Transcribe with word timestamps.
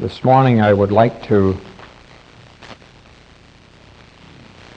This 0.00 0.24
morning 0.24 0.62
I 0.62 0.72
would 0.72 0.90
like 0.90 1.24
to 1.24 1.54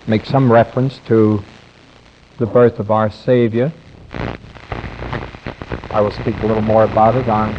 make 0.05 0.25
some 0.25 0.51
reference 0.51 0.99
to 1.07 1.41
the 2.39 2.45
birth 2.45 2.77
of 2.77 2.91
our 2.91 3.09
Savior. 3.09 3.71
I 5.91 6.01
will 6.01 6.11
speak 6.11 6.35
a 6.35 6.45
little 6.45 6.61
more 6.61 6.83
about 6.83 7.15
it 7.15 7.29
on, 7.29 7.55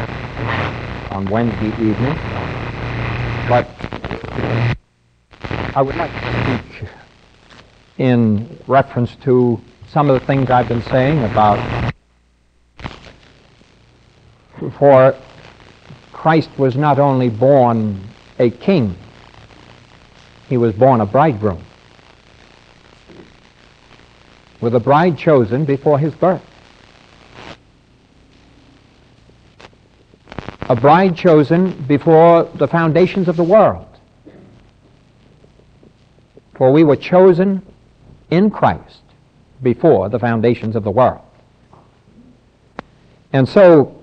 on 1.09 1.27
Wednesday 1.27 1.69
evening. 1.83 2.13
But 3.49 3.67
I 5.75 5.81
would 5.81 5.95
like 5.95 6.11
to 6.11 6.59
speak 6.77 6.89
in 7.97 8.59
reference 8.67 9.15
to 9.23 9.59
some 9.87 10.11
of 10.11 10.19
the 10.19 10.27
things 10.27 10.51
I've 10.51 10.67
been 10.67 10.83
saying 10.83 11.23
about 11.23 11.57
for 14.77 15.15
Christ 16.25 16.49
was 16.57 16.75
not 16.75 16.97
only 16.97 17.29
born 17.29 18.01
a 18.39 18.49
king, 18.49 18.95
he 20.49 20.57
was 20.57 20.73
born 20.73 20.99
a 20.99 21.05
bridegroom, 21.05 21.63
with 24.59 24.73
a 24.73 24.79
bride 24.79 25.19
chosen 25.19 25.65
before 25.65 25.99
his 25.99 26.15
birth. 26.15 26.41
A 30.67 30.75
bride 30.75 31.15
chosen 31.15 31.69
before 31.83 32.45
the 32.55 32.67
foundations 32.67 33.27
of 33.27 33.37
the 33.37 33.43
world. 33.43 33.85
For 36.55 36.71
we 36.71 36.83
were 36.83 36.95
chosen 36.95 37.61
in 38.31 38.49
Christ 38.49 39.03
before 39.61 40.09
the 40.09 40.17
foundations 40.17 40.75
of 40.75 40.83
the 40.83 40.89
world. 40.89 41.21
And 43.31 43.47
so 43.47 43.94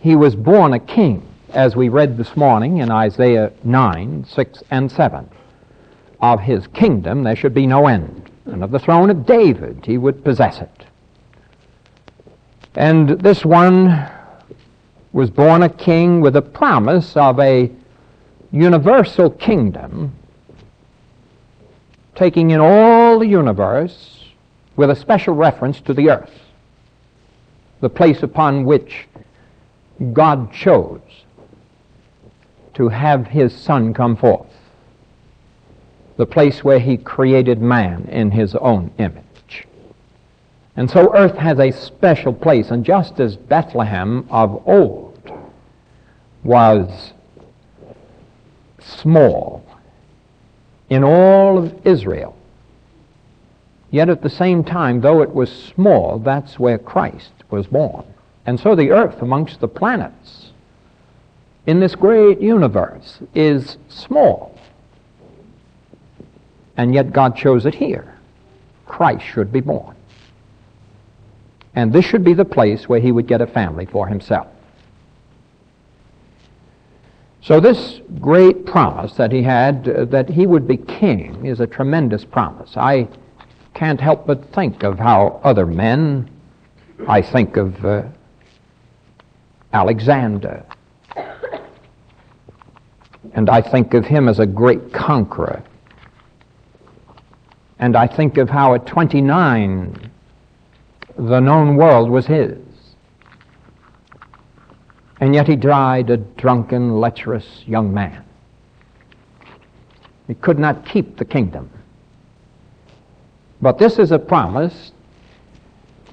he 0.00 0.16
was 0.16 0.34
born 0.34 0.72
a 0.72 0.78
king, 0.78 1.26
as 1.52 1.76
we 1.76 1.88
read 1.88 2.16
this 2.16 2.34
morning 2.36 2.78
in 2.78 2.90
Isaiah 2.90 3.52
9, 3.64 4.24
6, 4.24 4.62
and 4.70 4.90
7. 4.90 5.28
Of 6.22 6.40
his 6.40 6.66
kingdom 6.68 7.22
there 7.22 7.36
should 7.36 7.54
be 7.54 7.66
no 7.66 7.86
end, 7.86 8.30
and 8.46 8.64
of 8.64 8.70
the 8.70 8.78
throne 8.78 9.10
of 9.10 9.26
David 9.26 9.84
he 9.84 9.98
would 9.98 10.24
possess 10.24 10.60
it. 10.60 10.84
And 12.76 13.10
this 13.20 13.44
one 13.44 14.08
was 15.12 15.28
born 15.28 15.62
a 15.62 15.68
king 15.68 16.20
with 16.20 16.36
a 16.36 16.42
promise 16.42 17.16
of 17.16 17.38
a 17.38 17.70
universal 18.52 19.30
kingdom, 19.30 20.14
taking 22.14 22.50
in 22.50 22.60
all 22.60 23.18
the 23.18 23.26
universe 23.26 24.24
with 24.76 24.90
a 24.90 24.96
special 24.96 25.34
reference 25.34 25.80
to 25.82 25.92
the 25.92 26.10
earth, 26.10 26.32
the 27.80 27.90
place 27.90 28.22
upon 28.22 28.64
which 28.64 29.06
God 30.12 30.52
chose 30.52 31.00
to 32.74 32.88
have 32.88 33.26
his 33.26 33.54
Son 33.54 33.92
come 33.92 34.16
forth, 34.16 34.48
the 36.16 36.26
place 36.26 36.64
where 36.64 36.78
he 36.78 36.96
created 36.96 37.60
man 37.60 38.06
in 38.08 38.30
his 38.30 38.54
own 38.54 38.90
image. 38.98 39.66
And 40.76 40.90
so 40.90 41.14
earth 41.14 41.36
has 41.36 41.58
a 41.58 41.70
special 41.70 42.32
place, 42.32 42.70
and 42.70 42.84
just 42.84 43.20
as 43.20 43.36
Bethlehem 43.36 44.26
of 44.30 44.66
old 44.66 45.18
was 46.42 47.12
small 48.78 49.62
in 50.88 51.04
all 51.04 51.58
of 51.58 51.86
Israel, 51.86 52.34
yet 53.90 54.08
at 54.08 54.22
the 54.22 54.30
same 54.30 54.64
time, 54.64 55.02
though 55.02 55.20
it 55.20 55.34
was 55.34 55.50
small, 55.50 56.18
that's 56.18 56.58
where 56.58 56.78
Christ 56.78 57.32
was 57.50 57.66
born. 57.66 58.04
And 58.46 58.58
so 58.58 58.74
the 58.74 58.90
earth 58.90 59.22
amongst 59.22 59.60
the 59.60 59.68
planets 59.68 60.50
in 61.66 61.80
this 61.80 61.94
great 61.94 62.40
universe 62.40 63.20
is 63.34 63.76
small. 63.88 64.58
And 66.76 66.94
yet 66.94 67.12
God 67.12 67.36
chose 67.36 67.66
it 67.66 67.74
here. 67.74 68.14
Christ 68.86 69.24
should 69.24 69.52
be 69.52 69.60
born. 69.60 69.94
And 71.74 71.92
this 71.92 72.04
should 72.04 72.24
be 72.24 72.34
the 72.34 72.44
place 72.44 72.88
where 72.88 73.00
he 73.00 73.12
would 73.12 73.26
get 73.26 73.40
a 73.40 73.46
family 73.46 73.86
for 73.86 74.08
himself. 74.08 74.48
So, 77.42 77.58
this 77.58 78.00
great 78.20 78.66
promise 78.66 79.14
that 79.14 79.32
he 79.32 79.42
had, 79.42 79.88
uh, 79.88 80.04
that 80.06 80.28
he 80.28 80.46
would 80.46 80.68
be 80.68 80.76
king, 80.76 81.46
is 81.46 81.60
a 81.60 81.66
tremendous 81.66 82.24
promise. 82.24 82.76
I 82.76 83.08
can't 83.72 84.00
help 84.00 84.26
but 84.26 84.52
think 84.52 84.82
of 84.82 84.98
how 84.98 85.40
other 85.42 85.64
men, 85.64 86.28
I 87.08 87.22
think 87.22 87.56
of 87.56 87.82
uh, 87.84 88.02
Alexander. 89.72 90.64
And 93.32 93.48
I 93.48 93.60
think 93.60 93.94
of 93.94 94.04
him 94.04 94.28
as 94.28 94.38
a 94.38 94.46
great 94.46 94.92
conqueror. 94.92 95.62
And 97.78 97.96
I 97.96 98.06
think 98.06 98.36
of 98.36 98.50
how 98.50 98.74
at 98.74 98.86
29 98.86 100.10
the 101.16 101.40
known 101.40 101.76
world 101.76 102.10
was 102.10 102.26
his. 102.26 102.58
And 105.20 105.34
yet 105.34 105.46
he 105.46 105.56
died 105.56 106.10
a 106.10 106.16
drunken, 106.16 106.98
lecherous 106.98 107.62
young 107.66 107.92
man. 107.92 108.24
He 110.26 110.34
could 110.34 110.58
not 110.58 110.86
keep 110.86 111.16
the 111.18 111.24
kingdom. 111.24 111.70
But 113.60 113.78
this 113.78 113.98
is 113.98 114.12
a 114.12 114.18
promise 114.18 114.92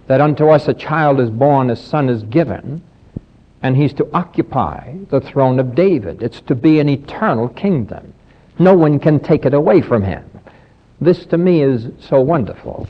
that 0.08 0.22
unto 0.22 0.50
us 0.50 0.68
a 0.68 0.74
child 0.74 1.20
is 1.20 1.30
born, 1.30 1.70
a 1.70 1.76
son 1.76 2.10
is 2.10 2.24
given, 2.24 2.82
and 3.62 3.76
he's 3.76 3.94
to 3.94 4.08
occupy 4.14 4.96
the 5.10 5.22
throne 5.22 5.60
of 5.60 5.76
David. 5.76 6.22
It's 6.22 6.42
to 6.42 6.56
be 6.56 6.80
an 6.80 6.90
eternal 6.90 7.50
kingdom. 7.50 8.14
No 8.60 8.76
one 8.76 9.00
can 9.00 9.20
take 9.20 9.46
it 9.46 9.54
away 9.54 9.82
from 9.82 10.04
him. 10.04 10.24
This 11.00 11.26
to 11.28 11.38
me 11.38 11.62
is 11.62 11.88
so 12.00 12.22
wonderful. 12.22 12.88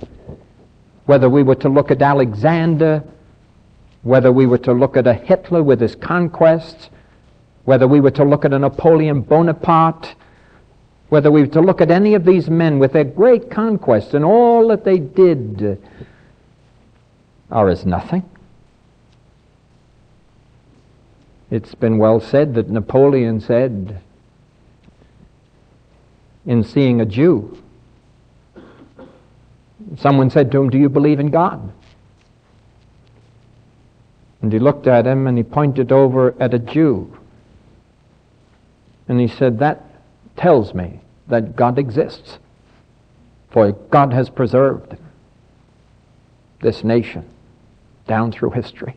Whether 1.06 1.30
we 1.30 1.44
were 1.44 1.56
to 1.56 1.70
look 1.70 1.92
at 1.92 2.02
Alexander, 2.02 3.04
whether 4.04 4.32
we 4.32 4.46
were 4.46 4.58
to 4.60 4.74
look 4.74 4.96
at 4.98 5.08
a 5.08 5.14
Hitler 5.14 5.64
with 5.64 5.82
his 5.82 5.96
conquests, 5.96 6.90
whether 7.66 7.88
we 7.88 8.00
were 8.00 8.12
to 8.12 8.24
look 8.24 8.46
at 8.46 8.54
a 8.54 8.60
Napoleon 8.60 9.22
Bonaparte, 9.22 10.16
whether 11.10 11.32
we 11.32 11.42
were 11.42 11.48
to 11.48 11.62
look 11.62 11.82
at 11.82 11.92
any 11.92 12.14
of 12.14 12.26
these 12.26 12.50
men 12.50 12.80
with 12.80 12.94
their 12.94 13.04
great 13.04 13.50
conquests 13.50 14.14
and 14.14 14.24
all 14.24 14.68
that 14.70 14.84
they 14.84 15.00
did 15.00 15.82
are 17.50 17.70
as 17.70 17.86
nothing. 17.86 18.24
It's 21.50 21.75
been 21.75 21.97
well 21.97 22.19
said 22.19 22.56
that 22.56 22.69
Napoleon 22.69 23.40
said, 23.40 24.02
in 26.46 26.63
seeing 26.63 27.02
a 27.02 27.06
Jew, 27.06 27.58
someone 29.97 30.30
said 30.30 30.52
to 30.52 30.62
him, 30.62 30.69
Do 30.69 30.78
you 30.78 30.90
believe 30.90 31.19
in 31.19 31.30
God? 31.30 31.72
And 34.41 34.52
he 34.52 34.59
looked 34.59 34.88
at 34.88 35.06
him 35.06 35.28
and 35.28 35.38
he 35.38 35.44
pointed 35.44 35.91
over 35.91 36.36
at 36.40 36.53
a 36.53 36.59
Jew. 36.59 37.18
And 39.07 39.19
he 39.19 39.28
said, 39.28 39.59
That 39.59 39.84
tells 40.36 40.74
me 40.74 41.00
that 41.28 41.56
God 41.56 41.80
exists, 41.80 42.38
for 43.50 43.72
God 43.72 44.13
has 44.13 44.30
preserved 44.30 44.97
this 46.62 46.84
nation 46.84 47.25
down 48.06 48.31
through 48.31 48.52
history. 48.52 48.96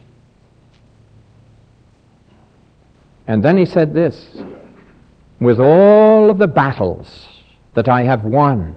And 3.30 3.44
then 3.44 3.56
he 3.56 3.64
said 3.64 3.94
this 3.94 4.26
With 5.38 5.60
all 5.60 6.30
of 6.30 6.38
the 6.38 6.48
battles 6.48 7.28
that 7.74 7.88
I 7.88 8.02
have 8.02 8.24
won, 8.24 8.74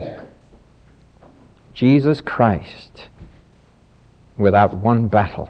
Jesus 1.73 2.21
Christ, 2.21 3.07
without 4.37 4.75
one 4.75 5.07
battle, 5.07 5.49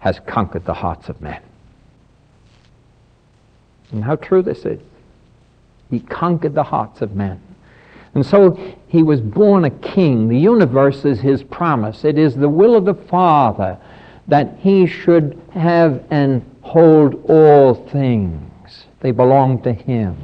has 0.00 0.18
conquered 0.26 0.64
the 0.64 0.74
hearts 0.74 1.08
of 1.08 1.20
men. 1.20 1.40
And 3.92 4.02
how 4.02 4.16
true 4.16 4.42
this 4.42 4.64
is. 4.64 4.80
He 5.88 6.00
conquered 6.00 6.56
the 6.56 6.64
hearts 6.64 7.02
of 7.02 7.14
men. 7.14 7.40
And 8.16 8.26
so 8.26 8.58
he 8.88 9.04
was 9.04 9.20
born 9.20 9.64
a 9.64 9.70
king. 9.70 10.26
The 10.26 10.36
universe 10.36 11.04
is 11.04 11.20
his 11.20 11.44
promise. 11.44 12.04
It 12.04 12.18
is 12.18 12.34
the 12.34 12.48
will 12.48 12.74
of 12.74 12.86
the 12.86 12.94
Father 12.94 13.78
that 14.26 14.56
he 14.58 14.88
should 14.88 15.40
have 15.52 16.02
and 16.10 16.44
hold 16.70 17.28
all 17.28 17.74
things. 17.74 18.84
They 19.00 19.10
belong 19.10 19.60
to 19.62 19.72
him. 19.72 20.16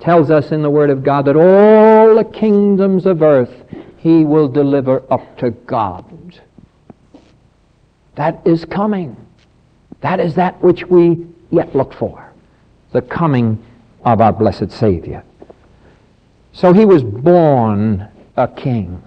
Tells 0.00 0.28
us 0.28 0.50
in 0.50 0.62
the 0.62 0.70
Word 0.70 0.90
of 0.90 1.04
God 1.04 1.26
that 1.26 1.36
all 1.36 2.16
the 2.16 2.24
kingdoms 2.24 3.06
of 3.06 3.22
earth 3.22 3.54
he 3.96 4.24
will 4.24 4.48
deliver 4.48 5.04
up 5.08 5.38
to 5.38 5.52
God. 5.52 6.04
That 8.16 8.40
is 8.44 8.64
coming. 8.64 9.16
That 10.00 10.18
is 10.18 10.34
that 10.34 10.60
which 10.64 10.84
we 10.86 11.26
yet 11.52 11.76
look 11.76 11.94
for. 11.94 12.32
The 12.90 13.02
coming 13.02 13.64
of 14.04 14.20
our 14.20 14.32
blessed 14.32 14.72
Savior. 14.72 15.22
So 16.52 16.72
he 16.72 16.84
was 16.84 17.04
born 17.04 18.08
a 18.36 18.48
king. 18.48 19.00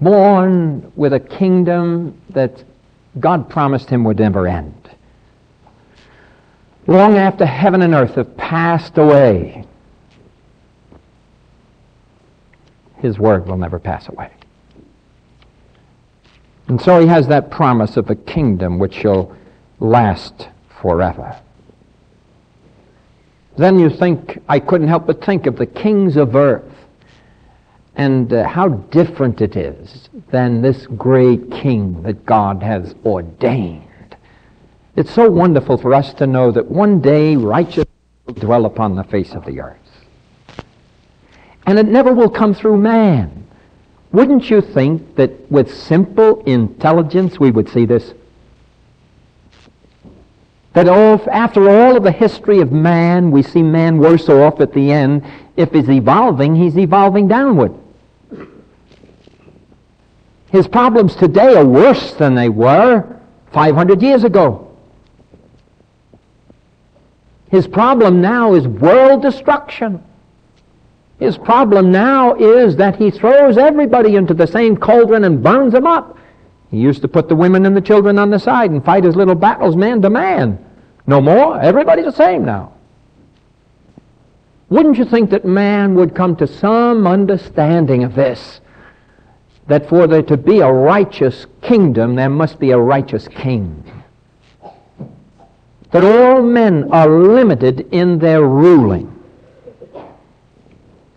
Born 0.00 0.92
with 0.96 1.12
a 1.12 1.20
kingdom 1.20 2.18
that 2.30 2.64
God 3.20 3.50
promised 3.50 3.90
him 3.90 4.04
would 4.04 4.18
never 4.18 4.46
end. 4.46 4.77
Long 6.88 7.16
after 7.16 7.46
heaven 7.46 7.82
and 7.82 7.94
earth 7.94 8.16
have 8.16 8.36
passed 8.36 8.98
away, 8.98 9.64
his 12.96 13.18
word 13.18 13.46
will 13.46 13.58
never 13.58 13.78
pass 13.78 14.08
away. 14.08 14.30
And 16.66 16.80
so 16.80 16.98
he 16.98 17.06
has 17.06 17.28
that 17.28 17.50
promise 17.50 17.96
of 17.96 18.10
a 18.10 18.14
kingdom 18.14 18.78
which 18.78 18.94
shall 18.94 19.36
last 19.78 20.48
forever. 20.82 21.38
Then 23.56 23.78
you 23.78 23.90
think, 23.90 24.40
I 24.48 24.58
couldn't 24.58 24.88
help 24.88 25.06
but 25.06 25.24
think 25.24 25.46
of 25.46 25.56
the 25.56 25.66
kings 25.66 26.16
of 26.16 26.34
earth 26.36 26.72
and 27.96 28.32
uh, 28.32 28.46
how 28.46 28.68
different 28.68 29.40
it 29.40 29.56
is 29.56 30.08
than 30.30 30.62
this 30.62 30.86
great 30.86 31.50
king 31.50 32.02
that 32.04 32.24
God 32.24 32.62
has 32.62 32.94
ordained. 33.04 33.87
It's 34.98 35.14
so 35.14 35.30
wonderful 35.30 35.78
for 35.78 35.94
us 35.94 36.12
to 36.14 36.26
know 36.26 36.50
that 36.50 36.68
one 36.68 37.00
day 37.00 37.36
righteousness 37.36 37.86
will 38.26 38.34
dwell 38.34 38.66
upon 38.66 38.96
the 38.96 39.04
face 39.04 39.30
of 39.30 39.44
the 39.44 39.60
earth. 39.60 39.76
And 41.68 41.78
it 41.78 41.86
never 41.86 42.12
will 42.12 42.28
come 42.28 42.52
through 42.52 42.78
man. 42.78 43.46
Wouldn't 44.10 44.50
you 44.50 44.60
think 44.60 45.14
that 45.14 45.48
with 45.52 45.72
simple 45.72 46.42
intelligence 46.46 47.38
we 47.38 47.52
would 47.52 47.68
see 47.68 47.86
this? 47.86 48.12
That 50.72 50.88
all, 50.88 51.24
after 51.30 51.70
all 51.70 51.96
of 51.96 52.02
the 52.02 52.10
history 52.10 52.58
of 52.58 52.72
man, 52.72 53.30
we 53.30 53.44
see 53.44 53.62
man 53.62 53.98
worse 53.98 54.28
off 54.28 54.60
at 54.60 54.72
the 54.72 54.90
end. 54.90 55.24
If 55.56 55.70
he's 55.70 55.88
evolving, 55.88 56.56
he's 56.56 56.76
evolving 56.76 57.28
downward. 57.28 57.72
His 60.50 60.66
problems 60.66 61.14
today 61.14 61.54
are 61.54 61.64
worse 61.64 62.14
than 62.14 62.34
they 62.34 62.48
were 62.48 63.20
500 63.52 64.02
years 64.02 64.24
ago. 64.24 64.67
His 67.50 67.66
problem 67.66 68.20
now 68.20 68.54
is 68.54 68.66
world 68.66 69.22
destruction. 69.22 70.02
His 71.18 71.36
problem 71.36 71.90
now 71.90 72.34
is 72.34 72.76
that 72.76 72.96
he 72.96 73.10
throws 73.10 73.58
everybody 73.58 74.16
into 74.16 74.34
the 74.34 74.46
same 74.46 74.76
cauldron 74.76 75.24
and 75.24 75.42
burns 75.42 75.72
them 75.72 75.86
up. 75.86 76.16
He 76.70 76.76
used 76.76 77.02
to 77.02 77.08
put 77.08 77.28
the 77.28 77.36
women 77.36 77.66
and 77.66 77.76
the 77.76 77.80
children 77.80 78.18
on 78.18 78.30
the 78.30 78.38
side 78.38 78.70
and 78.70 78.84
fight 78.84 79.04
his 79.04 79.16
little 79.16 79.34
battles 79.34 79.74
man 79.74 80.02
to 80.02 80.10
man. 80.10 80.64
No 81.06 81.20
more. 81.20 81.58
Everybody's 81.60 82.04
the 82.04 82.12
same 82.12 82.44
now. 82.44 82.72
Wouldn't 84.68 84.98
you 84.98 85.06
think 85.06 85.30
that 85.30 85.46
man 85.46 85.94
would 85.94 86.14
come 86.14 86.36
to 86.36 86.46
some 86.46 87.06
understanding 87.06 88.04
of 88.04 88.14
this? 88.14 88.60
That 89.66 89.88
for 89.88 90.06
there 90.06 90.22
to 90.24 90.36
be 90.36 90.60
a 90.60 90.70
righteous 90.70 91.46
kingdom, 91.62 92.14
there 92.16 92.28
must 92.28 92.58
be 92.58 92.70
a 92.70 92.78
righteous 92.78 93.26
king. 93.28 93.87
That 95.90 96.04
all 96.04 96.42
men 96.42 96.92
are 96.92 97.08
limited 97.08 97.88
in 97.92 98.18
their 98.18 98.42
ruling. 98.42 99.14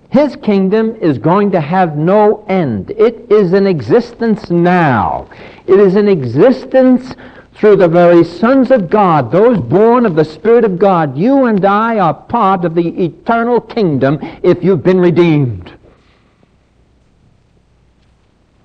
His 0.10 0.36
kingdom 0.36 0.96
is 0.98 1.18
going 1.18 1.52
to 1.52 1.62
have 1.62 1.98
no 1.98 2.46
end. 2.50 2.92
It 2.92 3.32
is 3.32 3.54
in 3.54 3.66
existence 3.66 4.50
now. 4.50 5.30
It 5.68 5.80
is 5.80 5.96
in 5.96 6.10
existence 6.10 7.16
through 7.54 7.78
the 7.78 7.88
very 7.88 8.24
sons 8.24 8.72
of 8.72 8.90
God, 8.90 9.32
those 9.32 9.60
born 9.60 10.06
of 10.06 10.16
the 10.16 10.26
Spirit 10.26 10.66
of 10.66 10.80
God. 10.80 11.18
You 11.18 11.46
and 11.46 11.64
I 11.64 12.00
are 12.00 12.14
part 12.14 12.66
of 12.66 12.76
the 12.76 12.88
eternal 13.04 13.62
kingdom 13.62 14.20
if 14.44 14.64
you've 14.64 14.84
been 14.84 15.00
redeemed. 15.00 15.72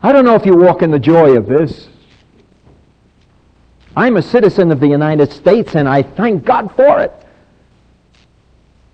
I 0.03 0.13
don't 0.13 0.25
know 0.25 0.35
if 0.35 0.47
you 0.47 0.57
walk 0.57 0.83
in 0.83 0.91
the 0.91 0.99
joy 0.99 1.37
of 1.37 1.47
this. 1.47 1.89
I'm 3.97 4.19
a 4.19 4.23
citizen 4.23 4.71
of 4.71 4.79
the 4.79 4.87
United 4.87 5.33
States 5.33 5.75
and 5.75 5.89
I 5.89 6.03
thank 6.03 6.45
God 6.45 6.71
for 6.77 7.01
it. 7.01 7.13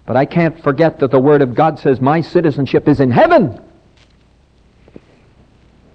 But 0.06 0.16
I 0.16 0.24
can't 0.24 0.62
forget 0.62 1.00
that 1.00 1.10
the 1.10 1.18
Word 1.18 1.42
of 1.42 1.54
God 1.54 1.78
says 1.78 2.00
my 2.00 2.20
citizenship 2.20 2.88
is 2.88 3.00
in 3.00 3.10
heaven. 3.10 3.60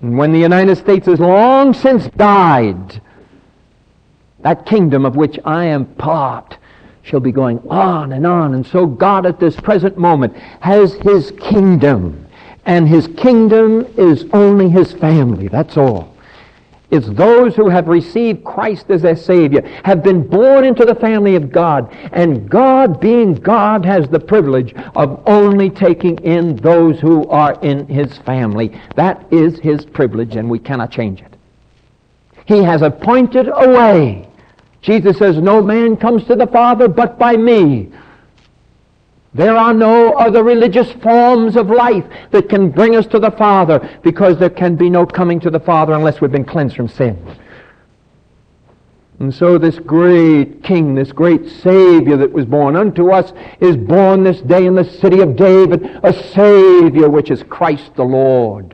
And 0.02 0.18
when 0.18 0.34
the 0.34 0.40
United 0.40 0.78
States 0.78 1.08
has 1.08 1.20
long 1.20 1.74
since 1.74 2.08
died, 2.10 3.02
that 4.40 4.66
kingdom 4.66 5.06
of 5.06 5.16
which 5.16 5.40
I 5.46 5.66
am 5.66 5.86
part 5.86 6.58
shall 7.02 7.20
be 7.22 7.32
going 7.32 7.60
on 7.70 8.12
and 8.12 8.28
on. 8.28 8.54
And 8.54 8.66
so 8.68 8.86
God 8.86 9.26
at 9.26 9.40
this 9.40 9.56
present 9.56 9.98
moment 9.98 10.36
has 10.60 10.94
His 10.96 11.32
kingdom. 11.40 12.26
And 12.66 12.88
His 12.88 13.08
kingdom 13.18 13.88
is 13.98 14.26
only 14.34 14.70
His 14.70 14.92
family. 14.94 15.48
That's 15.48 15.78
all. 15.78 16.17
It's 16.90 17.08
those 17.10 17.54
who 17.54 17.68
have 17.68 17.88
received 17.90 18.46
Christ 18.46 18.90
as 18.90 19.02
their 19.02 19.18
Savior, 19.18 19.62
have 19.84 20.04
been 20.04 20.26
born 20.26 20.64
into 20.64 20.86
the 20.86 20.96
family 20.96 21.36
of 21.36 21.52
God, 21.52 21.94
and 22.14 22.50
God, 22.50 23.02
being 23.02 23.34
God, 23.34 23.86
has 23.86 24.08
the 24.08 24.22
privilege 24.22 24.74
of 24.96 25.22
only 25.28 25.70
taking 25.70 26.18
in 26.20 26.56
those 26.56 27.00
who 27.02 27.28
are 27.28 27.60
in 27.62 27.88
His 27.88 28.18
family. 28.20 28.80
That 28.96 29.26
is 29.32 29.60
His 29.60 29.84
privilege, 29.86 30.38
and 30.38 30.50
we 30.50 30.60
cannot 30.60 30.92
change 30.92 31.22
it. 31.22 31.34
He 32.46 32.64
has 32.64 32.82
appointed 32.82 33.50
a 33.50 33.70
way. 33.70 34.30
Jesus 34.82 35.18
says, 35.18 35.38
No 35.38 35.62
man 35.62 35.98
comes 35.98 36.24
to 36.26 36.36
the 36.38 36.48
Father 36.48 36.88
but 36.88 37.20
by 37.20 37.36
me. 37.36 37.92
There 39.38 39.56
are 39.56 39.72
no 39.72 40.14
other 40.14 40.44
religious 40.44 40.92
forms 40.94 41.56
of 41.58 41.70
life 41.70 42.04
that 42.32 42.50
can 42.50 42.72
bring 42.72 42.96
us 42.96 43.06
to 43.08 43.20
the 43.20 43.30
Father 43.30 44.00
because 44.02 44.40
there 44.40 44.50
can 44.50 44.76
be 44.76 44.90
no 44.90 45.06
coming 45.06 45.40
to 45.42 45.52
the 45.52 45.60
Father 45.60 45.94
unless 45.94 46.20
we've 46.20 46.32
been 46.32 46.44
cleansed 46.44 46.76
from 46.76 46.88
sin. 46.88 47.24
And 49.20 49.32
so 49.32 49.60
this 49.60 49.78
great 49.78 50.64
King, 50.64 50.96
this 50.96 51.12
great 51.12 51.48
Savior 51.48 52.18
that 52.18 52.32
was 52.32 52.46
born 52.46 52.76
unto 52.76 53.12
us 53.12 53.32
is 53.60 53.78
born 53.78 54.24
this 54.24 54.42
day 54.42 54.66
in 54.66 54.74
the 54.74 54.84
city 54.84 55.20
of 55.20 55.36
David, 55.36 55.84
a 56.02 56.14
Savior 56.14 57.08
which 57.08 57.30
is 57.30 57.44
Christ 57.44 57.94
the 57.94 58.04
Lord. 58.04 58.74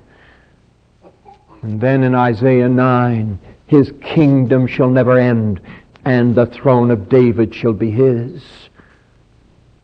And 1.62 1.82
then 1.82 2.04
in 2.04 2.16
Isaiah 2.16 2.70
9, 2.70 3.38
his 3.68 3.92
kingdom 4.02 4.68
shall 4.68 4.90
never 4.90 5.18
end, 5.18 5.60
and 6.06 6.34
the 6.34 6.46
throne 6.46 6.90
of 6.90 7.10
David 7.10 7.54
shall 7.54 7.74
be 7.74 7.92
his 7.92 8.63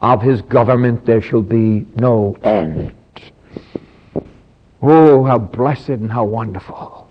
of 0.01 0.21
his 0.21 0.41
government 0.41 1.05
there 1.05 1.21
shall 1.21 1.41
be 1.41 1.85
no 1.95 2.37
end. 2.43 2.93
Oh, 4.81 5.23
how 5.25 5.37
blessed 5.37 5.89
and 5.89 6.11
how 6.11 6.23
wonderful. 6.23 7.09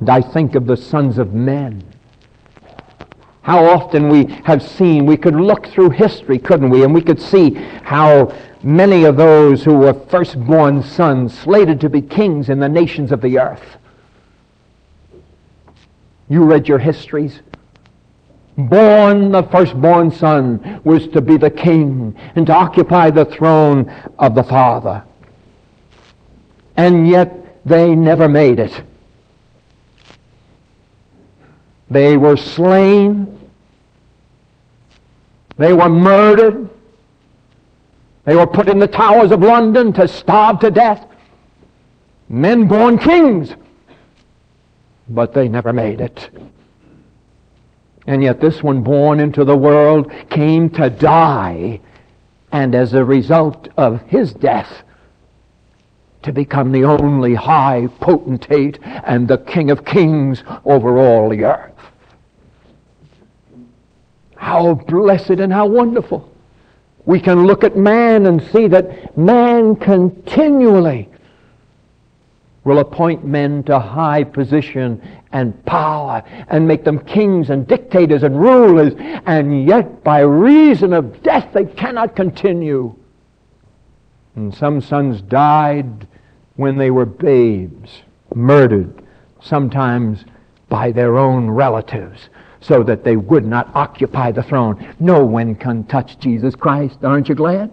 And 0.00 0.10
I 0.10 0.20
think 0.20 0.54
of 0.54 0.66
the 0.66 0.76
sons 0.76 1.18
of 1.18 1.34
men. 1.34 1.84
How 3.42 3.64
often 3.64 4.08
we 4.08 4.26
have 4.44 4.62
seen, 4.62 5.06
we 5.06 5.16
could 5.16 5.34
look 5.34 5.66
through 5.68 5.90
history, 5.90 6.38
couldn't 6.38 6.70
we? 6.70 6.84
And 6.84 6.92
we 6.92 7.00
could 7.00 7.20
see 7.20 7.54
how 7.82 8.34
many 8.62 9.04
of 9.04 9.16
those 9.16 9.64
who 9.64 9.78
were 9.78 9.94
firstborn 9.94 10.82
sons 10.82 11.38
slated 11.38 11.80
to 11.80 11.88
be 11.88 12.02
kings 12.02 12.48
in 12.48 12.58
the 12.58 12.68
nations 12.68 13.12
of 13.12 13.20
the 13.20 13.38
earth. 13.38 13.76
You 16.28 16.44
read 16.44 16.68
your 16.68 16.78
histories 16.78 17.40
born 18.56 19.32
the 19.32 19.42
firstborn 19.44 20.10
son 20.10 20.80
was 20.84 21.06
to 21.08 21.20
be 21.20 21.36
the 21.36 21.50
king 21.50 22.16
and 22.34 22.46
to 22.46 22.52
occupy 22.52 23.10
the 23.10 23.24
throne 23.24 23.90
of 24.18 24.34
the 24.34 24.42
father. 24.42 25.04
And 26.76 27.08
yet 27.08 27.64
they 27.64 27.94
never 27.94 28.28
made 28.28 28.58
it. 28.58 28.82
They 31.90 32.16
were 32.16 32.36
slain. 32.36 33.50
They 35.56 35.72
were 35.72 35.88
murdered. 35.88 36.70
They 38.24 38.36
were 38.36 38.46
put 38.46 38.68
in 38.68 38.78
the 38.78 38.86
towers 38.86 39.32
of 39.32 39.40
London 39.40 39.92
to 39.94 40.06
starve 40.06 40.60
to 40.60 40.70
death. 40.70 41.04
Men 42.28 42.68
born 42.68 42.96
kings. 42.96 43.54
But 45.08 45.34
they 45.34 45.48
never 45.48 45.72
made 45.72 46.00
it. 46.00 46.30
And 48.10 48.24
yet 48.24 48.40
this 48.40 48.60
one 48.60 48.82
born 48.82 49.20
into 49.20 49.44
the 49.44 49.56
world 49.56 50.10
came 50.30 50.68
to 50.70 50.90
die, 50.90 51.78
and 52.50 52.74
as 52.74 52.92
a 52.92 53.04
result 53.04 53.68
of 53.76 54.02
his 54.08 54.32
death, 54.34 54.82
to 56.24 56.32
become 56.32 56.72
the 56.72 56.82
only 56.82 57.36
high 57.36 57.86
potentate 58.00 58.80
and 58.82 59.28
the 59.28 59.38
King 59.38 59.70
of 59.70 59.84
kings 59.84 60.42
over 60.64 60.98
all 60.98 61.28
the 61.28 61.44
earth. 61.44 61.70
How 64.34 64.74
blessed 64.74 65.38
and 65.38 65.52
how 65.52 65.66
wonderful. 65.66 66.28
We 67.06 67.20
can 67.20 67.46
look 67.46 67.62
at 67.62 67.76
man 67.76 68.26
and 68.26 68.42
see 68.42 68.66
that 68.66 69.16
man 69.16 69.76
continually 69.76 71.08
will 72.64 72.78
appoint 72.78 73.24
men 73.24 73.62
to 73.64 73.78
high 73.78 74.22
position 74.22 75.00
and 75.32 75.64
power 75.64 76.22
and 76.48 76.68
make 76.68 76.84
them 76.84 76.98
kings 76.98 77.48
and 77.50 77.66
dictators 77.66 78.22
and 78.22 78.38
rulers, 78.38 78.92
and 79.26 79.66
yet 79.66 80.04
by 80.04 80.20
reason 80.20 80.92
of 80.92 81.22
death 81.22 81.48
they 81.52 81.64
cannot 81.64 82.14
continue. 82.14 82.94
And 84.36 84.54
some 84.54 84.80
sons 84.80 85.22
died 85.22 86.06
when 86.56 86.76
they 86.76 86.90
were 86.90 87.06
babes, 87.06 88.02
murdered, 88.34 89.02
sometimes 89.40 90.24
by 90.68 90.92
their 90.92 91.16
own 91.16 91.50
relatives. 91.50 92.28
so 92.60 92.82
that 92.82 93.04
they 93.04 93.16
would 93.16 93.44
not 93.44 93.74
occupy 93.74 94.30
the 94.30 94.42
throne. 94.42 94.94
No 95.00 95.24
one 95.24 95.54
can 95.54 95.84
touch 95.84 96.18
Jesus 96.18 96.54
Christ. 96.54 96.98
Aren't 97.02 97.28
you 97.28 97.34
glad? 97.34 97.70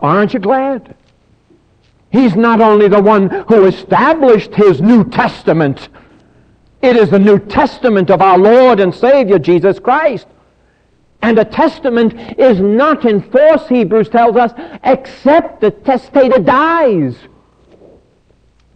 Aren't 0.00 0.34
you 0.34 0.40
glad? 0.40 0.96
He's 2.12 2.36
not 2.36 2.60
only 2.60 2.88
the 2.88 3.00
one 3.00 3.30
who 3.48 3.64
established 3.64 4.54
his 4.54 4.82
New 4.82 5.08
Testament, 5.08 5.88
it 6.82 6.94
is 6.94 7.08
the 7.08 7.18
New 7.18 7.38
Testament 7.38 8.10
of 8.10 8.20
our 8.20 8.38
Lord 8.38 8.80
and 8.80 8.94
Savior 8.94 9.38
Jesus 9.38 9.78
Christ. 9.78 10.26
And 11.22 11.38
a 11.38 11.44
testament 11.44 12.38
is 12.38 12.60
not 12.60 13.06
in 13.06 13.22
force, 13.22 13.66
Hebrews 13.68 14.10
tells 14.10 14.36
us, 14.36 14.52
except 14.84 15.60
the 15.60 15.70
testator 15.70 16.40
dies. 16.40 17.16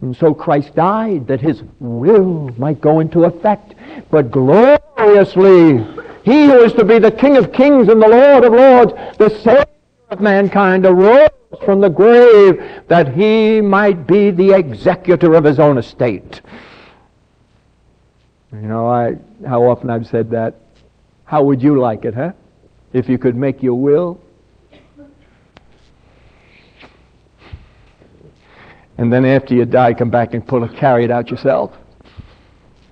And 0.01 0.15
so 0.15 0.33
Christ 0.33 0.73
died 0.73 1.27
that 1.27 1.41
his 1.41 1.61
will 1.79 2.49
might 2.57 2.81
go 2.81 3.01
into 3.01 3.25
effect. 3.25 3.75
But 4.09 4.31
gloriously, 4.31 5.85
he 6.23 6.45
who 6.45 6.63
is 6.63 6.73
to 6.73 6.85
be 6.85 6.97
the 6.97 7.11
King 7.11 7.37
of 7.37 7.51
kings 7.51 7.89
and 7.89 8.01
the 8.01 8.07
Lord 8.07 8.45
of 8.45 8.53
lords, 8.53 8.93
the 9.17 9.29
Savior 9.29 9.65
of 10.09 10.19
mankind, 10.19 10.85
arose 10.85 11.29
from 11.65 11.81
the 11.81 11.89
grave 11.89 12.61
that 12.87 13.13
he 13.13 13.61
might 13.61 14.07
be 14.07 14.31
the 14.31 14.51
executor 14.51 15.33
of 15.33 15.43
his 15.43 15.59
own 15.59 15.77
estate. 15.77 16.41
You 18.51 18.59
know, 18.59 18.87
I, 18.87 19.15
how 19.45 19.63
often 19.63 19.89
I've 19.89 20.07
said 20.07 20.29
that. 20.31 20.55
How 21.25 21.43
would 21.43 21.61
you 21.61 21.79
like 21.79 22.05
it, 22.05 22.13
huh? 22.13 22.31
If 22.93 23.09
you 23.09 23.17
could 23.17 23.35
make 23.35 23.61
your 23.61 23.75
will 23.75 24.21
and 28.97 29.13
then 29.13 29.25
after 29.25 29.53
you 29.53 29.65
die, 29.65 29.93
come 29.93 30.09
back 30.09 30.33
and 30.33 30.45
pull 30.45 30.63
it, 30.63 30.75
carry 30.75 31.05
it 31.05 31.11
out 31.11 31.29
yourself? 31.29 31.71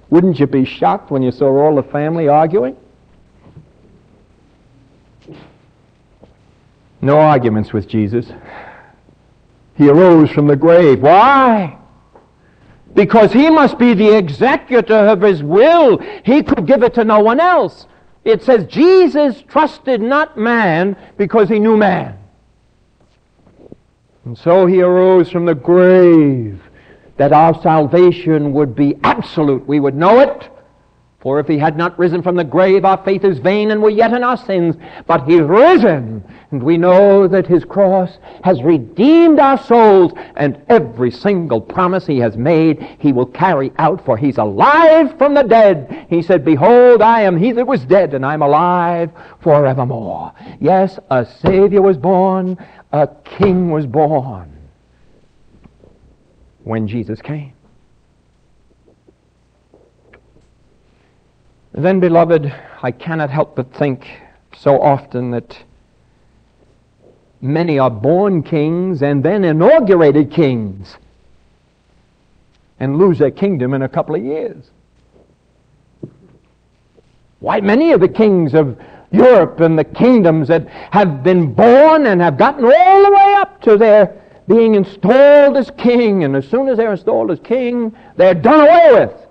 Wouldn't 0.09 0.39
you 0.39 0.45
be 0.45 0.63
shocked 0.63 1.09
when 1.09 1.23
you 1.23 1.31
saw 1.31 1.47
all 1.47 1.75
the 1.75 1.83
family 1.83 2.27
arguing? 2.27 2.77
No 7.05 7.19
arguments 7.19 7.71
with 7.71 7.87
Jesus. 7.87 8.25
He 9.75 9.87
arose 9.87 10.31
from 10.31 10.47
the 10.47 10.55
grave. 10.55 11.03
Why? 11.03 11.77
Because 12.95 13.31
he 13.31 13.47
must 13.51 13.77
be 13.77 13.93
the 13.93 14.17
executor 14.17 14.95
of 14.95 15.21
his 15.21 15.43
will. 15.43 15.99
He 16.23 16.41
could 16.41 16.65
give 16.65 16.81
it 16.81 16.95
to 16.95 17.03
no 17.03 17.19
one 17.19 17.39
else. 17.39 17.85
It 18.23 18.41
says 18.41 18.65
Jesus 18.65 19.43
trusted 19.47 20.01
not 20.01 20.35
man 20.35 20.97
because 21.15 21.47
he 21.47 21.59
knew 21.59 21.77
man. 21.77 22.17
And 24.23 24.35
so 24.35 24.65
he 24.65 24.81
arose 24.81 25.29
from 25.29 25.45
the 25.45 25.53
grave 25.53 26.59
that 27.17 27.31
our 27.31 27.61
salvation 27.61 28.51
would 28.53 28.73
be 28.73 28.95
absolute. 29.03 29.67
We 29.67 29.79
would 29.79 29.93
know 29.93 30.21
it. 30.21 30.49
For 31.25 31.39
if 31.39 31.47
he 31.47 31.57
had 31.57 31.75
not 31.75 31.97
risen 31.97 32.21
from 32.21 32.35
the 32.35 32.43
grave, 32.43 32.85
our 32.85 33.03
faith 33.03 33.23
is 33.23 33.39
vain 33.39 33.71
and 33.71 33.81
we're 33.81 33.89
yet 33.89 34.13
in 34.13 34.23
our 34.23 34.37
sins. 34.37 34.75
But 35.07 35.27
he's 35.27 35.41
risen, 35.41 36.23
and 36.51 36.61
we 36.61 36.77
know 36.77 37.27
that 37.27 37.47
his 37.47 37.65
cross 37.65 38.19
has 38.43 38.61
redeemed 38.61 39.39
our 39.39 39.57
souls, 39.57 40.13
and 40.35 40.61
every 40.69 41.09
single 41.09 41.59
promise 41.59 42.05
he 42.05 42.19
has 42.19 42.37
made, 42.37 42.79
he 42.99 43.11
will 43.11 43.25
carry 43.25 43.71
out, 43.79 44.05
for 44.05 44.17
he's 44.17 44.37
alive 44.37 45.17
from 45.17 45.33
the 45.33 45.41
dead. 45.41 46.05
He 46.11 46.21
said, 46.21 46.45
Behold, 46.45 47.01
I 47.01 47.21
am 47.21 47.37
he 47.37 47.53
that 47.53 47.65
was 47.65 47.83
dead, 47.85 48.13
and 48.13 48.23
I'm 48.23 48.43
alive 48.43 49.09
forevermore. 49.39 50.31
Yes, 50.59 50.99
a 51.09 51.25
Savior 51.25 51.81
was 51.81 51.97
born, 51.97 52.55
a 52.91 53.09
King 53.23 53.71
was 53.71 53.87
born 53.87 54.55
when 56.65 56.87
Jesus 56.87 57.19
came. 57.19 57.54
Then, 61.77 61.99
beloved, 61.99 62.53
I 62.81 62.91
cannot 62.91 63.29
help 63.29 63.57
but 63.57 63.73
think 63.73 64.07
so 64.55 64.81
often 64.81 65.31
that 65.31 65.57
many 67.41 67.77
are 67.79 67.89
born 67.89 68.43
kings 68.43 69.03
and 69.03 69.21
then 69.21 69.43
inaugurated 69.43 70.31
kings 70.31 70.95
and 72.79 72.97
lose 72.97 73.19
their 73.19 73.31
kingdom 73.31 73.73
in 73.73 73.81
a 73.81 73.89
couple 73.89 74.15
of 74.15 74.23
years. 74.23 74.71
Why, 77.39 77.59
many 77.59 77.91
of 77.91 77.99
the 77.99 78.07
kings 78.07 78.53
of 78.53 78.79
Europe 79.11 79.59
and 79.59 79.77
the 79.77 79.83
kingdoms 79.83 80.47
that 80.47 80.69
have 80.69 81.23
been 81.23 81.53
born 81.53 82.07
and 82.07 82.21
have 82.21 82.37
gotten 82.37 82.63
all 82.63 83.03
the 83.03 83.11
way 83.11 83.35
up 83.37 83.61
to 83.63 83.75
their 83.75 84.21
being 84.47 84.75
installed 84.75 85.57
as 85.57 85.71
king, 85.71 86.23
and 86.23 86.37
as 86.37 86.47
soon 86.47 86.69
as 86.69 86.77
they're 86.77 86.91
installed 86.91 87.31
as 87.31 87.39
king, 87.41 87.93
they're 88.15 88.33
done 88.33 88.61
away 88.61 89.05
with. 89.05 89.24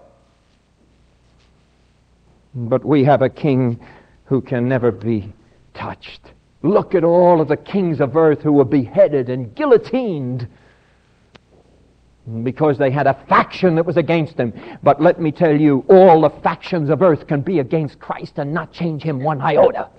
But 2.54 2.84
we 2.84 3.04
have 3.04 3.22
a 3.22 3.28
king 3.28 3.80
who 4.24 4.40
can 4.40 4.68
never 4.68 4.92
be 4.92 5.32
touched. 5.74 6.20
Look 6.62 6.94
at 6.94 7.04
all 7.04 7.40
of 7.40 7.48
the 7.48 7.56
kings 7.56 8.00
of 8.00 8.16
earth 8.16 8.42
who 8.42 8.52
were 8.52 8.64
beheaded 8.64 9.28
and 9.28 9.54
guillotined 9.54 10.48
because 12.42 12.78
they 12.78 12.90
had 12.90 13.06
a 13.06 13.14
faction 13.28 13.74
that 13.74 13.84
was 13.84 13.96
against 13.96 14.36
them. 14.36 14.52
But 14.82 15.00
let 15.00 15.20
me 15.20 15.30
tell 15.30 15.54
you, 15.54 15.84
all 15.88 16.22
the 16.22 16.30
factions 16.30 16.88
of 16.88 17.02
earth 17.02 17.26
can 17.26 17.42
be 17.42 17.58
against 17.58 17.98
Christ 17.98 18.38
and 18.38 18.54
not 18.54 18.72
change 18.72 19.02
him 19.02 19.22
one 19.22 19.42
iota. 19.42 19.90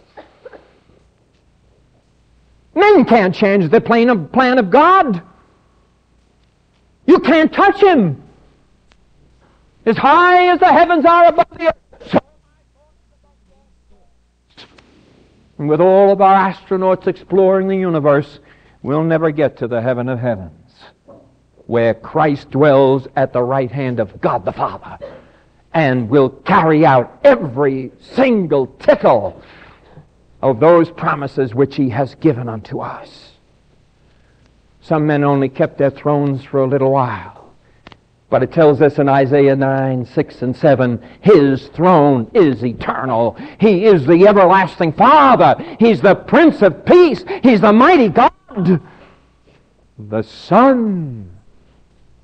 Men 2.73 3.05
can't 3.05 3.33
change 3.33 3.69
the 3.69 3.79
plan 3.79 4.09
of, 4.09 4.31
plan 4.31 4.57
of 4.57 4.69
God. 4.69 5.21
You 7.05 7.19
can't 7.19 7.53
touch 7.53 7.81
him. 7.81 8.23
As 9.85 9.95
high 9.95 10.47
as 10.51 10.59
the 10.59 10.71
heavens 10.73 11.05
are 11.05 11.27
above 11.27 11.49
the 11.51 11.67
earth, 11.67 11.84
And 15.57 15.69
with 15.69 15.79
all 15.79 16.11
of 16.11 16.21
our 16.21 16.51
astronauts 16.51 17.07
exploring 17.07 17.67
the 17.67 17.77
universe, 17.77 18.39
we'll 18.81 19.03
never 19.03 19.31
get 19.31 19.57
to 19.57 19.67
the 19.67 19.81
heaven 19.81 20.09
of 20.09 20.19
heavens, 20.19 20.73
where 21.65 21.93
Christ 21.93 22.51
dwells 22.51 23.07
at 23.15 23.33
the 23.33 23.43
right 23.43 23.71
hand 23.71 23.99
of 23.99 24.19
God 24.21 24.45
the 24.45 24.51
Father 24.51 24.97
and 25.73 26.09
will 26.09 26.29
carry 26.29 26.85
out 26.85 27.19
every 27.23 27.91
single 27.99 28.67
tittle 28.67 29.41
of 30.41 30.59
those 30.59 30.89
promises 30.91 31.53
which 31.53 31.75
he 31.75 31.89
has 31.89 32.15
given 32.15 32.47
unto 32.47 32.79
us. 32.79 33.31
Some 34.81 35.07
men 35.07 35.23
only 35.23 35.49
kept 35.49 35.77
their 35.77 35.89
thrones 35.89 36.43
for 36.43 36.61
a 36.61 36.67
little 36.67 36.91
while. 36.91 37.34
But 38.29 38.41
it 38.41 38.51
tells 38.51 38.81
us 38.81 38.97
in 38.97 39.07
Isaiah 39.07 39.55
9, 39.55 40.05
6, 40.05 40.41
and 40.41 40.55
7, 40.55 41.01
His 41.21 41.67
throne 41.67 42.29
is 42.33 42.65
eternal. 42.65 43.37
He 43.59 43.85
is 43.85 44.05
the 44.05 44.27
everlasting 44.27 44.93
Father. 44.93 45.55
He's 45.79 46.01
the 46.01 46.15
Prince 46.15 46.61
of 46.61 46.85
Peace. 46.85 47.23
He's 47.43 47.61
the 47.61 47.71
mighty 47.71 48.09
God. 48.09 48.81
The 49.97 50.23
Son 50.23 51.31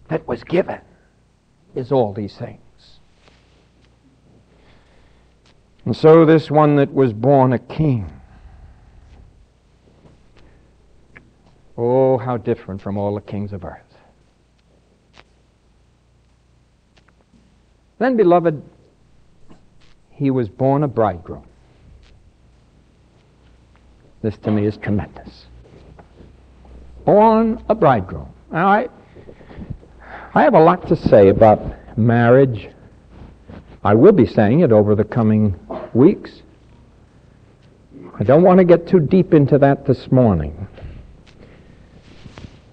that 0.07 0.27
was 0.27 0.43
given 0.43 0.81
is 1.75 1.91
all 1.91 2.13
these 2.13 2.35
things. 2.35 2.59
And 5.85 5.95
so 5.95 6.25
this 6.25 6.51
one 6.51 6.75
that 6.75 6.93
was 6.93 7.13
born 7.13 7.53
a 7.53 7.59
king. 7.59 8.11
Oh, 11.77 12.17
how 12.17 12.37
different 12.37 12.81
from 12.81 12.97
all 12.97 13.15
the 13.15 13.21
kings 13.21 13.53
of 13.53 13.63
earth. 13.63 13.90
Then, 18.01 18.17
beloved, 18.17 18.59
he 20.09 20.31
was 20.31 20.49
born 20.49 20.81
a 20.81 20.87
bridegroom. 20.87 21.43
This 24.23 24.35
to 24.37 24.49
me 24.49 24.65
is 24.65 24.75
tremendous. 24.77 25.45
Born 27.05 27.63
a 27.69 27.75
bridegroom. 27.75 28.27
Now, 28.51 28.69
I, 28.69 28.87
I 30.33 30.41
have 30.41 30.55
a 30.55 30.59
lot 30.59 30.87
to 30.87 30.95
say 30.95 31.27
about 31.27 31.61
marriage. 31.95 32.69
I 33.83 33.93
will 33.93 34.13
be 34.13 34.25
saying 34.25 34.61
it 34.61 34.71
over 34.71 34.95
the 34.95 35.03
coming 35.03 35.59
weeks. 35.93 36.41
I 38.19 38.23
don't 38.23 38.41
want 38.41 38.57
to 38.57 38.63
get 38.63 38.87
too 38.87 38.99
deep 38.99 39.31
into 39.31 39.59
that 39.59 39.85
this 39.85 40.11
morning. 40.11 40.67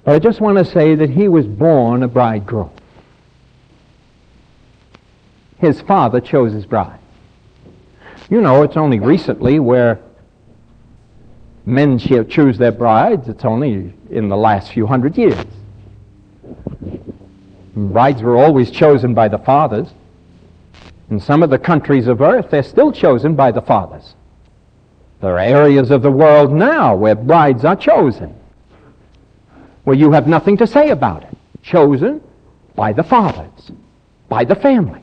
But 0.06 0.14
I 0.14 0.20
just 0.20 0.40
want 0.40 0.56
to 0.56 0.64
say 0.64 0.94
that 0.94 1.10
he 1.10 1.28
was 1.28 1.46
born 1.46 2.02
a 2.02 2.08
bridegroom 2.08 2.70
his 5.58 5.80
father 5.80 6.20
chose 6.20 6.52
his 6.52 6.66
bride. 6.66 6.98
You 8.30 8.40
know, 8.40 8.62
it's 8.62 8.76
only 8.76 9.00
recently 9.00 9.58
where 9.58 10.00
men 11.64 11.98
choose 11.98 12.58
their 12.58 12.72
brides. 12.72 13.28
It's 13.28 13.44
only 13.44 13.92
in 14.10 14.28
the 14.28 14.36
last 14.36 14.72
few 14.72 14.86
hundred 14.86 15.16
years. 15.16 15.44
Brides 17.74 18.22
were 18.22 18.36
always 18.36 18.70
chosen 18.70 19.14
by 19.14 19.28
the 19.28 19.38
fathers. 19.38 19.88
In 21.10 21.20
some 21.20 21.42
of 21.42 21.50
the 21.50 21.58
countries 21.58 22.06
of 22.06 22.20
earth, 22.20 22.50
they're 22.50 22.62
still 22.62 22.92
chosen 22.92 23.34
by 23.34 23.50
the 23.50 23.62
fathers. 23.62 24.14
There 25.20 25.34
are 25.34 25.38
areas 25.38 25.90
of 25.90 26.02
the 26.02 26.10
world 26.10 26.52
now 26.52 26.94
where 26.94 27.14
brides 27.14 27.64
are 27.64 27.76
chosen, 27.76 28.34
where 29.84 29.96
you 29.96 30.12
have 30.12 30.28
nothing 30.28 30.56
to 30.58 30.66
say 30.66 30.90
about 30.90 31.22
it. 31.24 31.36
Chosen 31.62 32.20
by 32.76 32.92
the 32.92 33.02
fathers, 33.02 33.72
by 34.28 34.44
the 34.44 34.54
family. 34.54 35.02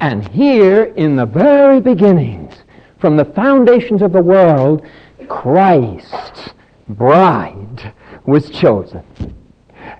And 0.00 0.26
here 0.28 0.84
in 0.96 1.16
the 1.16 1.26
very 1.26 1.80
beginnings, 1.80 2.54
from 2.98 3.16
the 3.16 3.24
foundations 3.24 4.02
of 4.02 4.12
the 4.12 4.22
world, 4.22 4.86
Christ's 5.28 6.50
bride 6.88 7.92
was 8.24 8.50
chosen. 8.50 9.02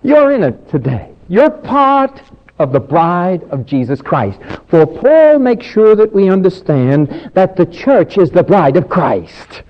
You're 0.02 0.32
in 0.32 0.42
it 0.42 0.68
today. 0.68 1.10
You're 1.28 1.50
part 1.50 2.22
of 2.58 2.72
the 2.72 2.80
bride 2.80 3.42
of 3.50 3.66
Jesus 3.66 4.00
Christ. 4.00 4.40
For 4.68 4.86
Paul 4.86 5.38
makes 5.38 5.66
sure 5.66 5.94
that 5.94 6.12
we 6.12 6.28
understand 6.28 7.30
that 7.34 7.56
the 7.56 7.66
church 7.66 8.16
is 8.18 8.30
the 8.30 8.42
bride 8.42 8.76
of 8.76 8.88
Christ. 8.88 9.62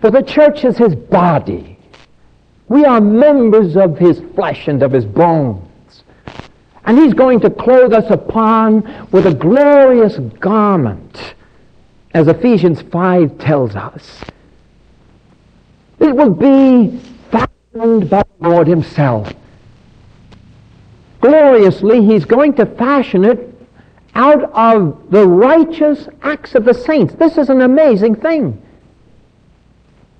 For 0.00 0.10
the 0.10 0.22
church 0.22 0.64
is 0.64 0.78
his 0.78 0.94
body. 0.94 1.78
We 2.68 2.84
are 2.84 3.00
members 3.00 3.76
of 3.76 3.98
his 3.98 4.20
flesh 4.34 4.68
and 4.68 4.82
of 4.82 4.92
his 4.92 5.04
bones. 5.04 5.66
And 6.84 6.98
he's 6.98 7.14
going 7.14 7.40
to 7.40 7.50
clothe 7.50 7.92
us 7.92 8.10
upon 8.10 9.08
with 9.10 9.26
a 9.26 9.34
glorious 9.34 10.18
garment, 10.40 11.34
as 12.14 12.26
Ephesians 12.26 12.82
5 12.82 13.38
tells 13.38 13.76
us. 13.76 14.22
It 15.98 16.16
will 16.16 16.30
be 16.30 16.98
fashioned 17.30 18.08
by 18.08 18.24
the 18.40 18.48
Lord 18.48 18.66
himself. 18.66 19.32
Gloriously, 21.20 22.04
he's 22.04 22.24
going 22.24 22.54
to 22.54 22.64
fashion 22.64 23.24
it 23.24 23.46
out 24.14 24.50
of 24.52 25.10
the 25.10 25.26
righteous 25.26 26.08
acts 26.22 26.54
of 26.54 26.64
the 26.64 26.74
saints. 26.74 27.14
This 27.14 27.36
is 27.38 27.50
an 27.50 27.60
amazing 27.60 28.16
thing. 28.16 28.60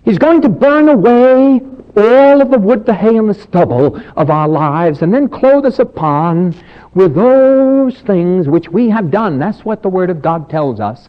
He's 0.05 0.19
going 0.19 0.43
to 0.43 0.49
burn 0.49 0.89
away 0.89 1.61
all 1.97 2.41
of 2.41 2.51
the 2.51 2.59
wood, 2.59 2.87
the 2.87 2.95
hay, 2.95 3.17
and 3.17 3.29
the 3.29 3.35
stubble 3.35 4.01
of 4.17 4.31
our 4.31 4.49
lives, 4.49 5.03
and 5.03 5.13
then 5.13 5.29
clothe 5.29 5.67
us 5.67 5.79
upon 5.79 6.55
with 6.95 7.15
those 7.15 8.01
things 8.01 8.49
which 8.49 8.69
we 8.69 8.89
have 8.91 9.11
done. 9.11 9.39
That's 9.39 9.65
what 9.65 9.83
the 9.83 9.89
Word 9.89 10.11
of 10.11 10.23
God 10.23 10.49
tells 10.49 10.81
us. 10.81 11.09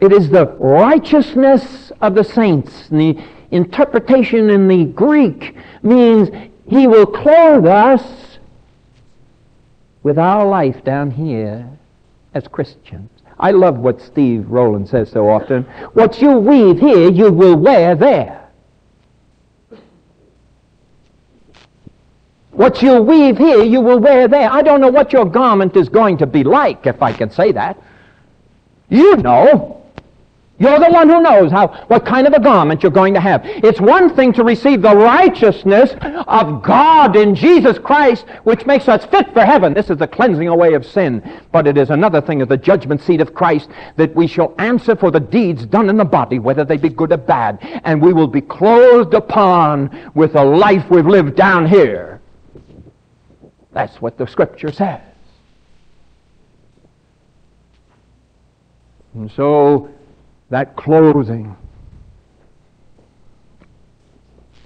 It 0.00 0.12
is 0.12 0.30
the 0.30 0.46
righteousness 0.58 1.92
of 2.00 2.16
the 2.16 2.24
saints. 2.24 2.88
And 2.90 3.00
the 3.00 3.24
interpretation 3.52 4.50
in 4.50 4.66
the 4.66 4.86
Greek 4.86 5.54
means 5.82 6.28
He 6.68 6.88
will 6.88 7.06
clothe 7.06 7.66
us 7.66 8.38
with 10.02 10.18
our 10.18 10.44
life 10.44 10.82
down 10.82 11.12
here 11.12 11.68
as 12.34 12.48
Christians. 12.48 13.11
I 13.42 13.50
love 13.50 13.78
what 13.78 14.00
Steve 14.00 14.48
Rowland 14.48 14.88
says 14.88 15.10
so 15.10 15.28
often. 15.28 15.64
What 15.94 16.22
you 16.22 16.38
weave 16.38 16.78
here, 16.78 17.10
you 17.10 17.32
will 17.32 17.56
wear 17.56 17.96
there. 17.96 18.48
What 22.52 22.82
you 22.82 23.02
weave 23.02 23.36
here, 23.36 23.64
you 23.64 23.80
will 23.80 23.98
wear 23.98 24.28
there. 24.28 24.48
I 24.48 24.62
don't 24.62 24.80
know 24.80 24.90
what 24.90 25.12
your 25.12 25.24
garment 25.24 25.76
is 25.76 25.88
going 25.88 26.18
to 26.18 26.26
be 26.26 26.44
like, 26.44 26.86
if 26.86 27.02
I 27.02 27.12
can 27.12 27.30
say 27.30 27.50
that. 27.50 27.82
You 28.88 29.16
know. 29.16 29.81
You're 30.58 30.78
the 30.78 30.90
one 30.90 31.08
who 31.08 31.20
knows 31.20 31.50
how, 31.50 31.68
what 31.88 32.06
kind 32.06 32.26
of 32.26 32.34
a 32.34 32.40
garment 32.40 32.82
you're 32.82 32.92
going 32.92 33.14
to 33.14 33.20
have. 33.20 33.40
It's 33.44 33.80
one 33.80 34.14
thing 34.14 34.32
to 34.34 34.44
receive 34.44 34.82
the 34.82 34.94
righteousness 34.94 35.94
of 36.28 36.62
God 36.62 37.16
in 37.16 37.34
Jesus 37.34 37.78
Christ, 37.78 38.26
which 38.44 38.64
makes 38.64 38.86
us 38.86 39.04
fit 39.06 39.32
for 39.32 39.44
heaven. 39.44 39.74
This 39.74 39.90
is 39.90 39.96
the 39.96 40.06
cleansing 40.06 40.48
away 40.48 40.74
of 40.74 40.86
sin. 40.86 41.40
But 41.50 41.66
it 41.66 41.76
is 41.76 41.90
another 41.90 42.20
thing 42.20 42.42
at 42.42 42.48
the 42.48 42.56
judgment 42.56 43.00
seat 43.00 43.20
of 43.20 43.34
Christ 43.34 43.70
that 43.96 44.14
we 44.14 44.26
shall 44.26 44.54
answer 44.58 44.94
for 44.94 45.10
the 45.10 45.20
deeds 45.20 45.66
done 45.66 45.88
in 45.88 45.96
the 45.96 46.04
body, 46.04 46.38
whether 46.38 46.64
they 46.64 46.76
be 46.76 46.90
good 46.90 47.12
or 47.12 47.16
bad. 47.16 47.58
And 47.84 48.00
we 48.00 48.12
will 48.12 48.28
be 48.28 48.42
clothed 48.42 49.14
upon 49.14 50.12
with 50.14 50.34
the 50.34 50.44
life 50.44 50.88
we've 50.90 51.06
lived 51.06 51.34
down 51.34 51.66
here. 51.66 52.20
That's 53.72 54.00
what 54.02 54.18
the 54.18 54.26
scripture 54.26 54.70
says. 54.70 55.00
And 59.14 59.30
so 59.32 59.91
that 60.52 60.76
clothing 60.76 61.56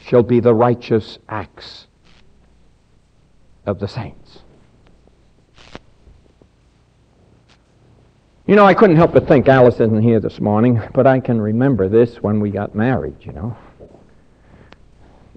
shall 0.03 0.25
be 0.25 0.41
the 0.41 0.53
righteous 0.53 1.21
acts 1.29 1.87
of 3.67 3.79
the 3.79 3.87
saints. 3.87 4.41
You 8.49 8.57
know, 8.57 8.65
I 8.65 8.75
couldn't 8.75 8.97
help 8.97 9.13
but 9.13 9.29
think, 9.29 9.47
Alice 9.47 9.77
isn't 9.77 10.03
here 10.03 10.19
this 10.19 10.41
morning, 10.41 10.83
but 10.93 11.07
I 11.07 11.21
can 11.21 11.41
remember 11.41 11.89
this 11.89 12.17
when 12.17 12.41
we 12.41 12.51
got 12.51 12.75
married, 12.75 13.19
you 13.21 13.33
know. 13.33 13.57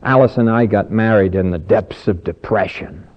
Alice 0.01 0.37
and 0.37 0.49
I 0.49 0.65
got 0.65 0.89
married 0.89 1.35
in 1.35 1.51
the 1.51 1.59
depths 1.59 2.07
of 2.07 2.23
depression. 2.23 3.07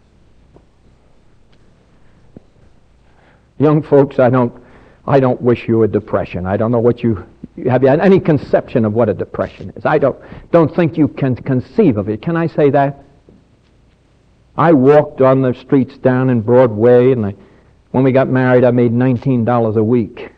Young 3.58 3.82
folks, 3.82 4.18
I 4.18 4.28
don't 4.28 4.62
I 5.06 5.18
don't 5.18 5.40
wish 5.40 5.66
you 5.66 5.82
a 5.82 5.88
depression. 5.88 6.46
I 6.46 6.56
don't 6.56 6.70
know 6.70 6.78
what 6.78 7.02
you 7.02 7.26
have 7.68 7.82
you 7.82 7.88
had 7.88 8.00
any 8.00 8.18
conception 8.18 8.84
of 8.84 8.94
what 8.94 9.08
a 9.08 9.14
depression 9.14 9.72
is. 9.76 9.84
I 9.84 9.98
don't 9.98 10.18
don't 10.50 10.74
think 10.74 10.96
you 10.96 11.08
can 11.08 11.36
conceive 11.36 11.96
of 11.96 12.08
it. 12.08 12.22
Can 12.22 12.36
I 12.36 12.46
say 12.46 12.70
that? 12.70 13.04
I 14.56 14.72
walked 14.72 15.20
on 15.20 15.42
the 15.42 15.54
streets 15.54 15.96
down 15.98 16.30
in 16.30 16.40
Broadway, 16.40 17.12
and 17.12 17.26
I, 17.26 17.34
when 17.90 18.04
we 18.04 18.12
got 18.12 18.28
married, 18.28 18.64
I 18.64 18.70
made 18.70 18.92
nineteen 18.92 19.44
dollars 19.44 19.76
a 19.76 19.84
week. 19.84 20.30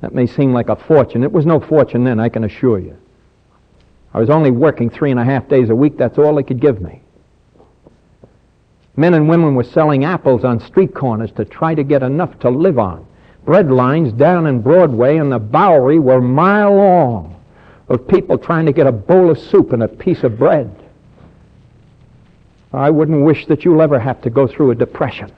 That 0.00 0.14
may 0.14 0.26
seem 0.26 0.52
like 0.52 0.68
a 0.68 0.76
fortune. 0.76 1.22
It 1.22 1.32
was 1.32 1.46
no 1.46 1.60
fortune 1.60 2.04
then, 2.04 2.20
I 2.20 2.28
can 2.28 2.44
assure 2.44 2.78
you. 2.78 2.96
I 4.12 4.18
was 4.18 4.28
only 4.28 4.50
working 4.50 4.90
three 4.90 5.10
and 5.10 5.18
a 5.18 5.24
half 5.24 5.48
days 5.48 5.70
a 5.70 5.74
week. 5.74 5.96
That's 5.96 6.18
all 6.18 6.34
they 6.34 6.42
could 6.42 6.60
give 6.60 6.80
me. 6.80 7.00
Men 8.96 9.14
and 9.14 9.28
women 9.28 9.54
were 9.54 9.64
selling 9.64 10.04
apples 10.04 10.44
on 10.44 10.60
street 10.60 10.94
corners 10.94 11.32
to 11.32 11.44
try 11.44 11.74
to 11.74 11.82
get 11.82 12.02
enough 12.02 12.38
to 12.40 12.50
live 12.50 12.78
on. 12.78 13.06
Bread 13.44 13.70
lines 13.70 14.12
down 14.12 14.46
in 14.46 14.60
Broadway 14.60 15.18
and 15.18 15.30
the 15.30 15.38
Bowery 15.38 15.98
were 15.98 16.20
mile 16.20 16.74
long 16.74 17.42
of 17.88 18.08
people 18.08 18.38
trying 18.38 18.66
to 18.66 18.72
get 18.72 18.86
a 18.86 18.92
bowl 18.92 19.30
of 19.30 19.38
soup 19.38 19.72
and 19.72 19.82
a 19.82 19.88
piece 19.88 20.24
of 20.24 20.38
bread. 20.38 20.74
I 22.72 22.90
wouldn't 22.90 23.22
wish 23.22 23.46
that 23.46 23.64
you'll 23.64 23.82
ever 23.82 23.98
have 23.98 24.22
to 24.22 24.30
go 24.30 24.46
through 24.46 24.70
a 24.70 24.74
depression. 24.74 25.30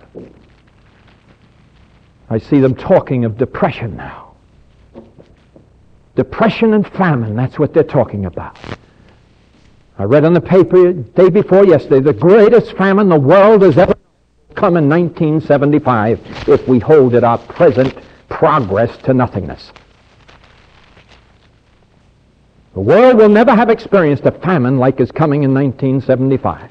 I 2.30 2.38
see 2.38 2.60
them 2.60 2.74
talking 2.74 3.24
of 3.24 3.36
depression 3.36 3.96
now. 3.96 4.34
Depression 6.14 6.72
and 6.74 6.86
famine, 6.88 7.36
that's 7.36 7.58
what 7.58 7.74
they're 7.74 7.84
talking 7.84 8.24
about. 8.24 8.56
I 9.98 10.04
read 10.04 10.24
in 10.24 10.32
the 10.32 10.40
paper 10.40 10.92
day 10.92 11.28
before 11.28 11.66
yesterday 11.66 12.00
the 12.00 12.12
greatest 12.12 12.76
famine 12.76 13.08
the 13.08 13.18
world 13.18 13.62
has 13.62 13.76
ever 13.76 13.94
come 14.56 14.76
in 14.76 14.88
1975 14.88 16.48
if 16.48 16.66
we 16.66 16.78
hold 16.78 17.14
at 17.14 17.22
our 17.22 17.38
present 17.38 17.94
progress 18.28 18.96
to 18.98 19.14
nothingness. 19.14 19.72
The 22.74 22.80
world 22.80 23.16
will 23.16 23.28
never 23.28 23.54
have 23.54 23.70
experienced 23.70 24.24
a 24.26 24.32
famine 24.32 24.78
like 24.78 25.00
is 25.00 25.12
coming 25.12 25.44
in 25.44 25.54
1975. 25.54 26.70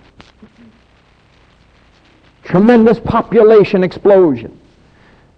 Tremendous 2.44 3.00
population 3.00 3.84
explosion. 3.84 4.60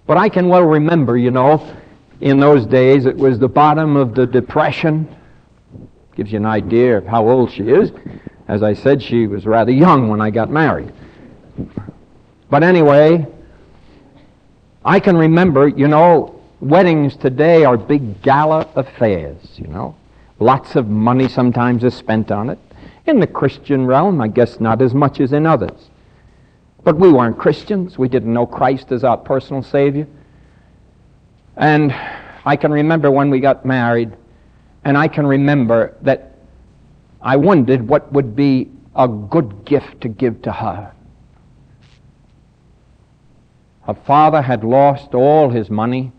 But 0.07 0.17
I 0.17 0.27
can 0.27 0.49
well 0.49 0.63
remember, 0.63 1.17
you 1.17 1.31
know, 1.31 1.75
in 2.21 2.39
those 2.39 2.65
days 2.65 3.05
it 3.05 3.15
was 3.15 3.39
the 3.39 3.47
bottom 3.47 3.95
of 3.95 4.15
the 4.15 4.25
Depression 4.25 5.07
Gives 6.17 6.31
you 6.31 6.38
an 6.38 6.47
idea 6.47 6.97
of 6.97 7.05
how 7.05 7.29
old 7.29 7.51
she 7.51 7.69
is. 7.69 7.91
As 8.47 8.63
I 8.63 8.73
said, 8.73 9.03
she 9.03 9.27
was 9.27 9.45
rather 9.45 9.71
young 9.71 10.10
when 10.10 10.19
I 10.19 10.31
got 10.31 10.49
married. 10.49 10.91
But 12.49 12.63
anyway, 12.63 13.27
I 14.86 14.99
can 14.99 15.17
remember, 15.17 15.67
you 15.67 15.88
know, 15.88 16.39
weddings 16.62 17.17
today 17.17 17.65
are 17.65 17.77
big 17.77 18.21
gala 18.21 18.69
affairs, 18.75 19.38
you 19.55 19.67
know. 19.67 19.95
Lots 20.39 20.75
of 20.75 20.88
money 20.88 21.27
sometimes 21.27 21.83
is 21.83 21.93
spent 21.93 22.31
on 22.31 22.49
it. 22.49 22.60
In 23.05 23.19
the 23.19 23.27
Christian 23.27 23.86
realm, 23.86 24.21
I 24.21 24.27
guess 24.27 24.60
not 24.60 24.81
as 24.81 24.93
much 24.93 25.19
as 25.19 25.33
in 25.33 25.45
others. 25.45 25.89
But 26.83 26.97
we 26.97 27.12
weren't 27.12 27.38
Christians. 27.38 27.97
We 27.97 28.07
didn't 28.07 28.33
know 28.33 28.45
Christ 28.45 28.91
as 28.91 29.03
our 29.03 29.17
personal 29.17 29.63
Savior. 29.63 30.07
And 31.57 31.93
I 32.45 32.55
can 32.55 32.71
remember 32.71 33.12
when 33.12 33.29
we 33.29 33.39
got 33.39 33.65
married, 33.65 34.15
and 34.86 34.97
I 34.97 35.07
can 35.07 35.25
remember 35.25 35.97
that 36.03 36.38
I 37.21 37.36
wondered 37.36 37.86
what 37.86 38.12
would 38.13 38.36
be 38.36 38.69
a 38.95 39.07
good 39.07 39.65
gift 39.65 40.01
to 40.01 40.07
give 40.07 40.41
to 40.43 40.51
her. 40.51 40.93
Her 43.88 43.93
father 43.93 44.41
had 44.41 44.65
lost 44.65 45.15
all 45.15 45.50
his 45.50 45.69
money. 45.69 46.12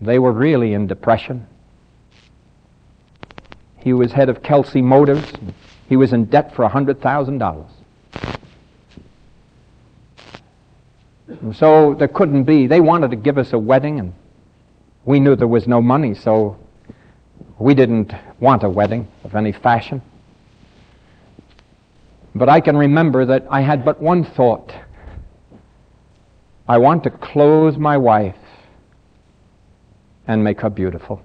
They 0.00 0.20
were 0.20 0.30
really 0.30 0.72
in 0.72 0.86
depression. 0.86 1.48
He 3.78 3.92
was 3.92 4.12
head 4.12 4.28
of 4.28 4.42
Kelsey 4.42 4.82
Motors. 4.82 5.24
He 5.88 5.96
was 5.96 6.12
in 6.12 6.26
debt 6.26 6.54
for 6.54 6.68
$100,000. 6.68 7.70
So 11.54 11.94
there 11.94 12.08
couldn't 12.08 12.44
be. 12.44 12.68
They 12.68 12.80
wanted 12.80 13.10
to 13.10 13.16
give 13.16 13.36
us 13.36 13.52
a 13.52 13.58
wedding, 13.58 13.98
and 13.98 14.14
we 15.04 15.18
knew 15.18 15.34
there 15.34 15.48
was 15.48 15.66
no 15.66 15.82
money, 15.82 16.14
so 16.14 16.56
we 17.58 17.74
didn't 17.74 18.12
want 18.38 18.62
a 18.62 18.68
wedding 18.68 19.08
of 19.24 19.34
any 19.34 19.52
fashion. 19.52 20.02
But 22.34 22.48
I 22.48 22.60
can 22.60 22.76
remember 22.76 23.24
that 23.26 23.46
I 23.50 23.62
had 23.62 23.84
but 23.84 24.00
one 24.00 24.22
thought. 24.24 24.72
I 26.70 26.78
want 26.78 27.02
to 27.02 27.10
clothe 27.10 27.78
my 27.78 27.96
wife 27.96 28.36
and 30.28 30.44
make 30.44 30.60
her 30.60 30.70
beautiful. 30.70 31.20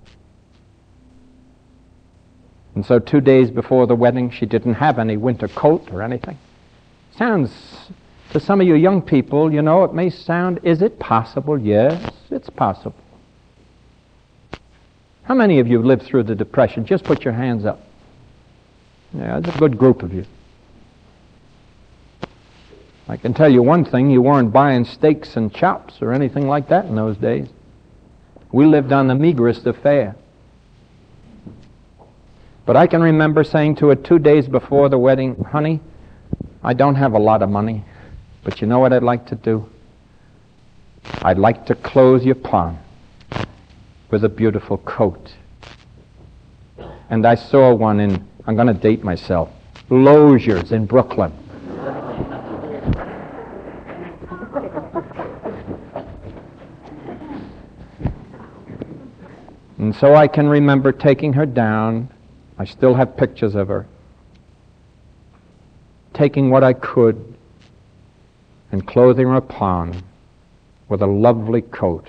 And 2.73 2.83
so, 2.83 2.97
two 2.97 3.21
days 3.21 3.51
before 3.51 3.85
the 3.85 3.93
wedding, 3.93 4.31
she 4.31 4.47
didn't 4.47 4.73
have 4.73 4.97
any 4.97 5.17
winter 5.17 5.47
coat 5.47 5.87
or 5.91 6.01
anything. 6.01 6.39
Sounds, 7.15 7.51
to 8.31 8.39
some 8.39 8.59
of 8.59 8.65
you 8.65 8.73
young 8.73 9.03
people, 9.03 9.53
you 9.53 9.61
know, 9.61 9.83
it 9.83 9.93
may 9.93 10.09
sound, 10.09 10.61
is 10.63 10.81
it 10.81 10.97
possible? 10.97 11.59
Yes, 11.59 12.11
it's 12.31 12.49
possible. 12.49 12.97
How 15.25 15.35
many 15.35 15.59
of 15.59 15.67
you 15.67 15.79
lived 15.79 16.07
through 16.07 16.23
the 16.23 16.33
Depression? 16.33 16.87
Just 16.87 17.03
put 17.03 17.23
your 17.23 17.35
hands 17.35 17.65
up. 17.65 17.81
Yeah, 19.13 19.37
it's 19.37 19.55
a 19.55 19.59
good 19.59 19.77
group 19.77 20.01
of 20.01 20.11
you. 20.11 20.25
I 23.07 23.17
can 23.17 23.33
tell 23.33 23.49
you 23.49 23.61
one 23.61 23.85
thing, 23.85 24.09
you 24.09 24.21
weren't 24.21 24.51
buying 24.51 24.83
steaks 24.83 25.37
and 25.37 25.53
chops 25.53 26.01
or 26.01 26.11
anything 26.11 26.47
like 26.47 26.69
that 26.69 26.85
in 26.85 26.95
those 26.95 27.17
days. 27.17 27.47
We 28.51 28.65
lived 28.65 28.91
on 28.91 29.07
the 29.07 29.13
meagerest 29.13 29.65
of 29.65 29.77
fare. 29.77 30.15
But 32.65 32.75
I 32.75 32.87
can 32.87 33.01
remember 33.01 33.43
saying 33.43 33.75
to 33.75 33.89
her 33.89 33.95
two 33.95 34.17
days 34.17 34.47
before 34.47 34.89
the 34.89 34.97
wedding, 34.97 35.43
honey, 35.43 35.81
I 36.63 36.73
don't 36.73 36.95
have 36.95 37.13
a 37.13 37.19
lot 37.19 37.43
of 37.43 37.49
money, 37.49 37.85
but 38.43 38.59
you 38.59 38.67
know 38.67 38.79
what 38.79 38.91
I'd 38.91 39.03
like 39.03 39.27
to 39.27 39.35
do? 39.35 39.69
I'd 41.21 41.37
like 41.37 41.67
to 41.67 41.75
clothe 41.75 42.23
your 42.23 42.35
palm 42.35 42.79
with 44.09 44.23
a 44.23 44.29
beautiful 44.29 44.79
coat. 44.79 45.33
And 47.11 47.27
I 47.27 47.35
saw 47.35 47.71
one 47.71 47.99
in, 47.99 48.27
I'm 48.47 48.55
going 48.55 48.67
to 48.67 48.73
date 48.73 49.03
myself, 49.03 49.49
Loeser's 49.91 50.71
in 50.71 50.87
Brooklyn. 50.87 51.33
And 59.77 59.93
so 59.95 60.15
I 60.15 60.27
can 60.27 60.47
remember 60.47 60.91
taking 60.91 61.33
her 61.33 61.45
down. 61.45 62.09
I 62.57 62.65
still 62.65 62.93
have 62.95 63.17
pictures 63.17 63.55
of 63.55 63.67
her. 63.67 63.85
Taking 66.13 66.49
what 66.49 66.63
I 66.63 66.73
could 66.73 67.35
and 68.71 68.87
clothing 68.87 69.27
her 69.27 69.35
upon 69.35 70.01
with 70.87 71.01
a 71.01 71.07
lovely 71.07 71.61
coat 71.61 72.07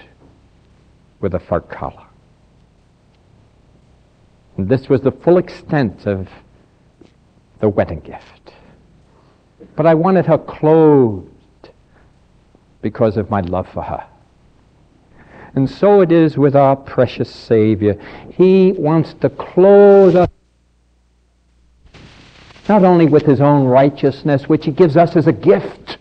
with 1.21 1.35
a 1.35 1.41
fur 1.41 1.61
collar. 1.61 2.07
And 4.57 4.69
this 4.69 4.89
was 4.89 5.01
the 5.01 5.13
full 5.13 5.39
extent 5.39 6.07
of 6.07 6.29
the 7.61 7.69
wedding 7.69 8.01
gift. 8.01 8.53
But 9.75 9.87
I 9.87 9.95
wanted 9.95 10.27
her 10.27 10.39
clothed 10.39 11.29
because 12.81 13.17
of 13.17 13.31
my 13.31 13.41
love 13.41 13.69
for 13.73 13.83
her. 13.83 14.07
And 15.57 15.71
so 15.71 16.03
it 16.03 16.13
is 16.13 16.37
with 16.37 16.55
our 16.55 16.77
precious 16.77 17.31
Savior. 17.35 17.99
He 18.35 18.73
wants 18.73 19.15
to 19.23 19.31
clothe 19.31 20.15
us 20.15 20.29
not 22.69 22.85
only 22.85 23.07
with 23.07 23.25
his 23.25 23.41
own 23.41 23.65
righteousness, 23.65 24.51
which 24.51 24.67
he 24.67 24.71
gives 24.71 24.99
us 24.99 25.17
as 25.17 25.27
a 25.27 25.33
gift, 25.33 25.97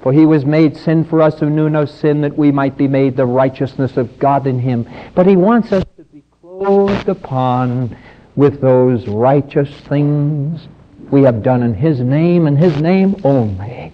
for 0.00 0.12
he 0.12 0.24
was 0.24 0.44
made 0.44 0.76
sin 0.76 1.04
for 1.04 1.20
us 1.20 1.40
who 1.40 1.50
knew 1.50 1.68
no 1.68 1.84
sin, 1.84 2.20
that 2.20 2.38
we 2.38 2.52
might 2.52 2.76
be 2.76 2.86
made 2.86 3.16
the 3.16 3.26
righteousness 3.26 3.96
of 3.96 4.18
God 4.20 4.46
in 4.46 4.60
him. 4.60 4.88
But 5.16 5.26
he 5.26 5.34
wants 5.34 5.72
us 5.72 5.84
to 5.96 6.04
be 6.04 6.22
clothed 6.40 7.08
upon 7.08 7.96
with 8.36 8.60
those 8.60 9.08
righteous 9.08 9.70
things 9.80 10.68
we 11.10 11.22
have 11.22 11.42
done 11.42 11.64
in 11.64 11.74
his 11.74 11.98
name 11.98 12.46
and 12.46 12.56
his 12.56 12.80
name 12.80 13.16
only. 13.24 13.92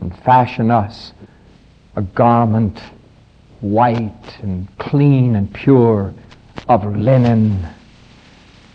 And 0.00 0.16
fashion 0.22 0.70
us 0.70 1.12
a 1.96 2.02
garment 2.02 2.80
white 3.60 4.38
and 4.42 4.68
clean 4.78 5.36
and 5.36 5.52
pure 5.54 6.12
of 6.68 6.84
linen, 6.96 7.66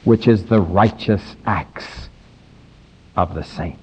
which 0.04 0.28
is 0.28 0.46
the 0.46 0.62
righteous 0.62 1.36
acts 1.46 2.10
of 3.16 3.36
the 3.36 3.44
saints. 3.44 3.80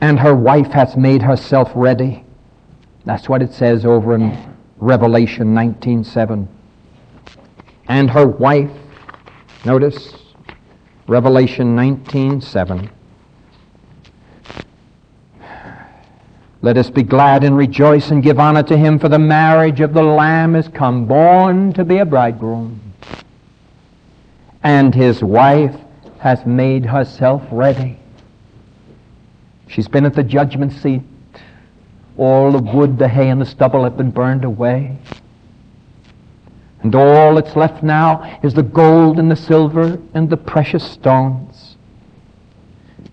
And 0.00 0.20
her 0.20 0.34
wife 0.34 0.68
hath 0.68 0.96
made 0.96 1.22
herself 1.22 1.70
ready. 1.74 2.24
That's 3.04 3.28
what 3.28 3.42
it 3.42 3.52
says 3.52 3.86
over 3.86 4.14
in 4.14 4.36
Revelation 4.78 5.54
19:7. 5.54 6.48
And 7.88 8.10
her 8.10 8.26
wife, 8.26 8.70
notice 9.64 10.14
Revelation 11.06 11.76
19:7 11.76 12.90
Let 16.66 16.78
us 16.78 16.90
be 16.90 17.04
glad 17.04 17.44
and 17.44 17.56
rejoice 17.56 18.10
and 18.10 18.24
give 18.24 18.40
honor 18.40 18.64
to 18.64 18.76
him, 18.76 18.98
for 18.98 19.08
the 19.08 19.20
marriage 19.20 19.80
of 19.80 19.94
the 19.94 20.02
Lamb 20.02 20.56
is 20.56 20.66
come, 20.66 21.06
born 21.06 21.72
to 21.74 21.84
be 21.84 21.98
a 21.98 22.04
bridegroom. 22.04 22.80
And 24.64 24.92
his 24.92 25.22
wife 25.22 25.76
hath 26.18 26.44
made 26.44 26.84
herself 26.84 27.44
ready. 27.52 28.00
She's 29.68 29.86
been 29.86 30.04
at 30.06 30.14
the 30.14 30.24
judgment 30.24 30.72
seat. 30.72 31.02
All 32.16 32.50
the 32.50 32.58
wood, 32.58 32.98
the 32.98 33.06
hay, 33.06 33.28
and 33.30 33.40
the 33.40 33.46
stubble 33.46 33.84
have 33.84 33.96
been 33.96 34.10
burned 34.10 34.44
away. 34.44 34.98
And 36.82 36.92
all 36.96 37.36
that's 37.36 37.54
left 37.54 37.84
now 37.84 38.40
is 38.42 38.54
the 38.54 38.64
gold 38.64 39.20
and 39.20 39.30
the 39.30 39.36
silver 39.36 40.00
and 40.14 40.28
the 40.28 40.36
precious 40.36 40.82
stones. 40.82 41.55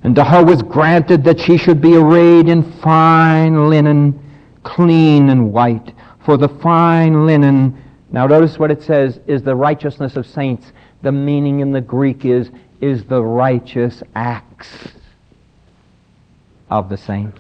And 0.04 0.16
to 0.16 0.24
her 0.24 0.44
was 0.44 0.62
granted 0.62 1.24
that 1.24 1.40
she 1.40 1.58
should 1.58 1.82
be 1.82 1.96
arrayed 1.96 2.50
in 2.50 2.64
fine 2.80 3.70
linen, 3.70 4.20
clean 4.64 5.30
and 5.30 5.54
white. 5.54 5.94
For 6.26 6.38
the 6.38 6.50
fine 6.50 7.26
linen, 7.26 7.82
now 8.12 8.28
notice 8.28 8.60
what 8.60 8.70
it 8.70 8.84
says, 8.84 9.20
is 9.28 9.44
the 9.44 9.56
righteousness 9.56 10.16
of 10.18 10.28
saints. 10.28 10.72
The 11.02 11.12
meaning 11.12 11.62
in 11.62 11.72
the 11.72 11.82
Greek 11.82 12.26
is, 12.26 12.50
is 12.82 13.06
the 13.06 13.24
righteous 13.24 14.04
acts 14.14 14.70
of 16.70 16.90
the 16.90 16.98
saints. 16.98 17.40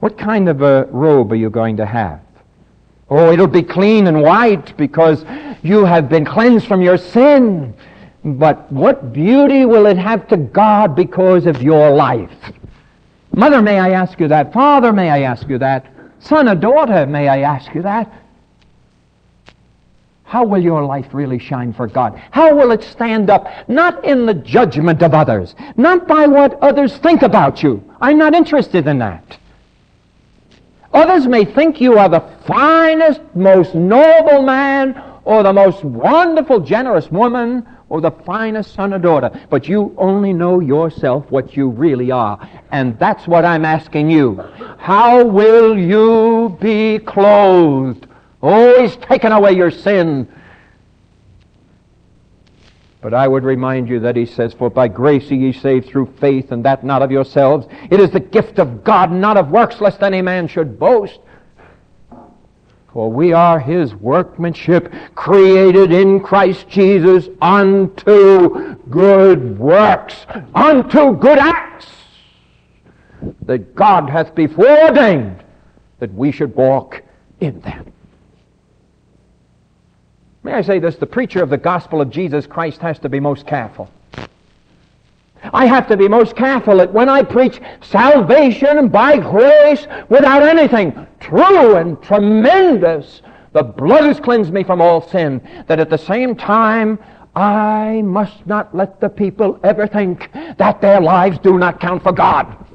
What 0.00 0.16
kind 0.16 0.48
of 0.48 0.62
a 0.62 0.84
robe 0.90 1.32
are 1.32 1.36
you 1.36 1.50
going 1.50 1.76
to 1.78 1.86
have? 1.86 2.20
Oh, 3.08 3.32
it'll 3.32 3.46
be 3.46 3.62
clean 3.62 4.06
and 4.06 4.22
white 4.22 4.76
because 4.76 5.24
you 5.62 5.84
have 5.84 6.08
been 6.08 6.24
cleansed 6.24 6.66
from 6.66 6.80
your 6.80 6.98
sin. 6.98 7.74
But 8.26 8.72
what 8.72 9.12
beauty 9.12 9.64
will 9.66 9.86
it 9.86 9.96
have 9.96 10.26
to 10.28 10.36
God 10.36 10.96
because 10.96 11.46
of 11.46 11.62
your 11.62 11.90
life? 11.90 12.32
Mother, 13.32 13.62
may 13.62 13.78
I 13.78 13.90
ask 13.90 14.18
you 14.18 14.26
that? 14.26 14.52
Father, 14.52 14.92
may 14.92 15.10
I 15.10 15.20
ask 15.20 15.48
you 15.48 15.58
that? 15.58 15.86
Son 16.18 16.48
or 16.48 16.56
daughter, 16.56 17.06
may 17.06 17.28
I 17.28 17.42
ask 17.42 17.72
you 17.72 17.82
that? 17.82 18.12
How 20.24 20.44
will 20.44 20.60
your 20.60 20.84
life 20.84 21.06
really 21.12 21.38
shine 21.38 21.72
for 21.72 21.86
God? 21.86 22.20
How 22.32 22.52
will 22.52 22.72
it 22.72 22.82
stand 22.82 23.30
up? 23.30 23.46
Not 23.68 24.04
in 24.04 24.26
the 24.26 24.34
judgment 24.34 25.04
of 25.04 25.14
others, 25.14 25.54
not 25.76 26.08
by 26.08 26.26
what 26.26 26.60
others 26.60 26.96
think 26.96 27.22
about 27.22 27.62
you. 27.62 27.80
I'm 28.00 28.18
not 28.18 28.34
interested 28.34 28.88
in 28.88 28.98
that. 28.98 29.38
Others 30.92 31.28
may 31.28 31.44
think 31.44 31.80
you 31.80 31.96
are 31.96 32.08
the 32.08 32.24
finest, 32.44 33.20
most 33.36 33.76
noble 33.76 34.42
man, 34.42 35.00
or 35.24 35.44
the 35.44 35.52
most 35.52 35.84
wonderful, 35.84 36.58
generous 36.58 37.08
woman, 37.08 37.64
or 37.88 38.00
the 38.00 38.10
finest 38.10 38.74
son 38.74 38.92
or 38.92 38.98
daughter, 38.98 39.30
but 39.48 39.68
you 39.68 39.94
only 39.96 40.32
know 40.32 40.60
yourself 40.60 41.30
what 41.30 41.56
you 41.56 41.68
really 41.68 42.10
are. 42.10 42.48
And 42.72 42.98
that's 42.98 43.26
what 43.28 43.44
I'm 43.44 43.64
asking 43.64 44.10
you. 44.10 44.42
How 44.78 45.24
will 45.24 45.78
you 45.78 46.56
be 46.60 46.98
clothed? 46.98 48.08
Oh, 48.42 48.82
he's 48.82 48.96
taken 48.96 49.32
away 49.32 49.52
your 49.52 49.70
sin. 49.70 50.28
But 53.00 53.14
I 53.14 53.28
would 53.28 53.44
remind 53.44 53.88
you 53.88 54.00
that 54.00 54.16
he 54.16 54.26
says, 54.26 54.52
For 54.52 54.68
by 54.68 54.88
grace 54.88 55.30
are 55.30 55.36
ye 55.36 55.52
saved 55.52 55.88
through 55.88 56.12
faith, 56.18 56.50
and 56.50 56.64
that 56.64 56.82
not 56.82 57.02
of 57.02 57.12
yourselves. 57.12 57.68
It 57.88 58.00
is 58.00 58.10
the 58.10 58.18
gift 58.18 58.58
of 58.58 58.82
God, 58.82 59.12
not 59.12 59.36
of 59.36 59.50
works, 59.50 59.80
lest 59.80 60.02
any 60.02 60.22
man 60.22 60.48
should 60.48 60.76
boast. 60.76 61.20
For 62.96 63.12
we 63.12 63.34
are 63.34 63.60
his 63.60 63.94
workmanship, 63.94 64.90
created 65.14 65.92
in 65.92 66.18
Christ 66.18 66.66
Jesus 66.66 67.28
unto 67.42 68.74
good 68.88 69.58
works, 69.58 70.24
unto 70.54 71.14
good 71.14 71.36
acts, 71.36 71.88
that 73.42 73.74
God 73.74 74.08
hath 74.08 74.34
before 74.34 74.84
ordained 74.84 75.44
that 75.98 76.14
we 76.14 76.32
should 76.32 76.56
walk 76.56 77.02
in 77.40 77.60
them. 77.60 77.92
May 80.42 80.54
I 80.54 80.62
say 80.62 80.78
this? 80.78 80.96
The 80.96 81.04
preacher 81.04 81.42
of 81.42 81.50
the 81.50 81.58
gospel 81.58 82.00
of 82.00 82.08
Jesus 82.08 82.46
Christ 82.46 82.80
has 82.80 82.98
to 83.00 83.10
be 83.10 83.20
most 83.20 83.46
careful. 83.46 83.90
I 85.56 85.64
have 85.64 85.88
to 85.88 85.96
be 85.96 86.06
most 86.06 86.36
careful 86.36 86.76
that 86.76 86.92
when 86.92 87.08
I 87.08 87.22
preach 87.22 87.60
salvation 87.80 88.88
by 88.88 89.16
grace 89.16 89.86
without 90.10 90.42
anything 90.42 91.06
true 91.18 91.76
and 91.76 92.00
tremendous 92.02 93.22
The 93.54 93.62
blood 93.62 94.04
has 94.04 94.20
cleansed 94.20 94.52
me 94.52 94.64
from 94.64 94.82
all 94.82 95.00
sin. 95.00 95.40
That 95.66 95.80
at 95.80 95.88
the 95.88 95.96
same 95.96 96.36
time, 96.36 96.98
I 97.34 98.02
must 98.02 98.46
not 98.46 98.76
let 98.76 99.00
the 99.00 99.08
people 99.08 99.58
ever 99.64 99.86
think 99.86 100.30
that 100.58 100.82
their 100.82 101.00
lives 101.00 101.38
do 101.38 101.56
not 101.56 101.80
count 101.80 102.02
for 102.02 102.12
God. 102.12 102.65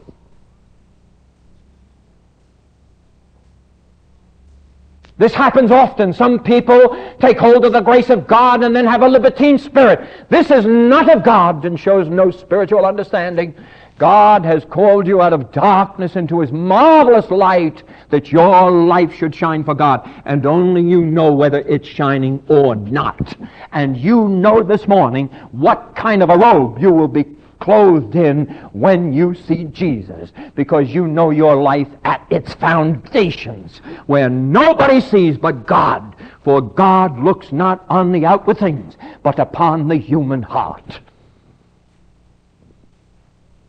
This 5.21 5.35
happens 5.35 5.69
often. 5.69 6.13
Some 6.13 6.39
people 6.39 6.97
take 7.19 7.37
hold 7.37 7.63
of 7.63 7.73
the 7.73 7.81
grace 7.81 8.09
of 8.09 8.25
God 8.25 8.63
and 8.63 8.75
then 8.75 8.87
have 8.87 9.03
a 9.03 9.07
libertine 9.07 9.59
spirit. 9.59 10.09
This 10.29 10.49
is 10.49 10.65
not 10.65 11.15
of 11.15 11.23
God 11.23 11.63
and 11.63 11.79
shows 11.79 12.09
no 12.09 12.31
spiritual 12.31 12.87
understanding. 12.87 13.53
God 13.99 14.43
has 14.43 14.65
called 14.65 15.05
you 15.05 15.21
out 15.21 15.31
of 15.31 15.51
darkness 15.51 16.15
into 16.15 16.39
his 16.39 16.51
marvelous 16.51 17.29
light 17.29 17.83
that 18.09 18.31
your 18.31 18.71
life 18.71 19.13
should 19.13 19.35
shine 19.35 19.63
for 19.63 19.75
God. 19.75 20.09
And 20.25 20.43
only 20.47 20.81
you 20.81 21.05
know 21.05 21.31
whether 21.31 21.59
it's 21.59 21.87
shining 21.87 22.43
or 22.47 22.75
not. 22.75 23.37
And 23.73 23.95
you 23.95 24.27
know 24.27 24.63
this 24.63 24.87
morning 24.87 25.27
what 25.51 25.95
kind 25.95 26.23
of 26.23 26.31
a 26.31 26.35
robe 26.35 26.79
you 26.79 26.91
will 26.91 27.07
be 27.07 27.25
clothed 27.61 28.15
in 28.15 28.47
when 28.73 29.13
you 29.13 29.33
see 29.33 29.63
Jesus 29.65 30.33
because 30.55 30.89
you 30.89 31.07
know 31.07 31.29
your 31.29 31.55
life 31.55 31.87
at 32.03 32.25
its 32.29 32.53
foundations 32.55 33.77
where 34.07 34.29
nobody 34.29 34.99
sees 34.99 35.37
but 35.37 35.65
God. 35.65 36.15
For 36.43 36.59
God 36.61 37.19
looks 37.19 37.53
not 37.53 37.85
on 37.87 38.11
the 38.11 38.25
outward 38.25 38.57
things 38.57 38.97
but 39.23 39.39
upon 39.39 39.87
the 39.87 39.95
human 39.95 40.41
heart. 40.41 40.99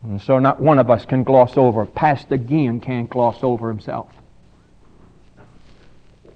And 0.03 0.21
so 0.21 0.41
not 0.41 0.61
one 0.61 0.81
of 0.81 0.91
us 0.91 1.05
can 1.05 1.23
gloss 1.23 1.57
over. 1.57 1.87
Pastor 1.87 2.37
Geehan 2.37 2.83
can't 2.83 3.09
gloss 3.09 3.45
over 3.45 3.69
himself. 3.69 4.09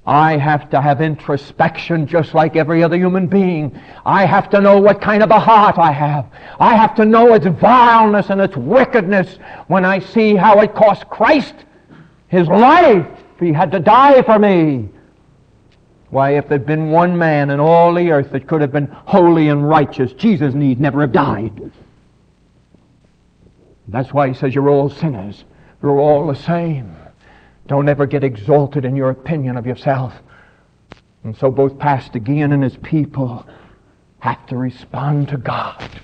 I 0.06 0.36
have 0.36 0.70
to 0.70 0.80
have 0.80 1.00
introspection 1.00 2.06
just 2.06 2.32
like 2.32 2.54
every 2.54 2.82
other 2.82 2.96
human 2.96 3.26
being. 3.26 3.80
I 4.04 4.24
have 4.24 4.48
to 4.50 4.60
know 4.60 4.80
what 4.80 5.00
kind 5.00 5.22
of 5.22 5.30
a 5.30 5.40
heart 5.40 5.78
I 5.78 5.90
have. 5.90 6.26
I 6.60 6.76
have 6.76 6.94
to 6.96 7.04
know 7.04 7.34
its 7.34 7.46
vileness 7.46 8.30
and 8.30 8.40
its 8.40 8.56
wickedness 8.56 9.38
when 9.66 9.84
I 9.84 9.98
see 9.98 10.36
how 10.36 10.60
it 10.60 10.74
cost 10.74 11.08
Christ 11.08 11.54
his 12.28 12.46
life. 12.46 13.06
He 13.40 13.52
had 13.52 13.72
to 13.72 13.80
die 13.80 14.22
for 14.22 14.38
me. 14.38 14.88
Why, 16.10 16.36
if 16.36 16.48
there'd 16.48 16.66
been 16.66 16.90
one 16.90 17.18
man 17.18 17.50
in 17.50 17.58
all 17.58 17.92
the 17.92 18.12
earth 18.12 18.30
that 18.30 18.46
could 18.46 18.60
have 18.60 18.72
been 18.72 18.86
holy 18.86 19.48
and 19.48 19.68
righteous, 19.68 20.12
Jesus 20.12 20.54
need 20.54 20.80
never 20.80 21.00
have 21.00 21.12
died. 21.12 21.72
That's 23.88 24.12
why 24.12 24.28
he 24.28 24.34
says 24.34 24.54
you're 24.54 24.70
all 24.70 24.88
sinners. 24.88 25.44
You're 25.82 25.98
all 25.98 26.28
the 26.28 26.34
same. 26.34 26.96
Don't 27.66 27.88
ever 27.88 28.06
get 28.06 28.22
exalted 28.22 28.84
in 28.84 28.96
your 28.96 29.10
opinion 29.10 29.56
of 29.56 29.66
yourself. 29.66 30.14
And 31.24 31.36
so 31.36 31.50
both 31.50 31.78
Pastor 31.78 32.20
Geehan 32.20 32.52
and 32.52 32.62
his 32.62 32.76
people 32.76 33.46
have 34.20 34.46
to 34.46 34.56
respond 34.56 35.28
to 35.28 35.36
God 35.36 36.00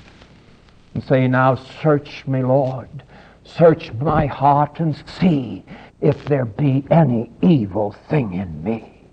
and 0.94 1.04
say, 1.04 1.28
Now 1.28 1.54
search 1.54 2.26
me, 2.26 2.42
Lord. 2.42 3.04
Search 3.44 3.92
my 3.94 4.26
heart 4.26 4.80
and 4.80 5.00
see 5.18 5.64
if 6.00 6.24
there 6.24 6.44
be 6.44 6.84
any 6.90 7.30
evil 7.40 7.92
thing 8.08 8.34
in 8.34 8.62
me. 8.62 9.08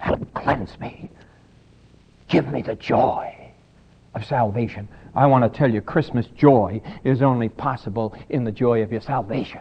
And 0.00 0.32
cleanse 0.34 0.78
me. 0.80 1.10
Give 2.28 2.50
me 2.50 2.62
the 2.62 2.74
joy 2.74 3.34
of 4.14 4.24
salvation. 4.24 4.88
I 5.14 5.26
want 5.26 5.50
to 5.50 5.58
tell 5.58 5.72
you, 5.72 5.80
Christmas 5.80 6.26
joy 6.26 6.80
is 7.04 7.22
only 7.22 7.48
possible 7.48 8.14
in 8.28 8.44
the 8.44 8.52
joy 8.52 8.82
of 8.82 8.90
your 8.90 9.00
salvation. 9.00 9.60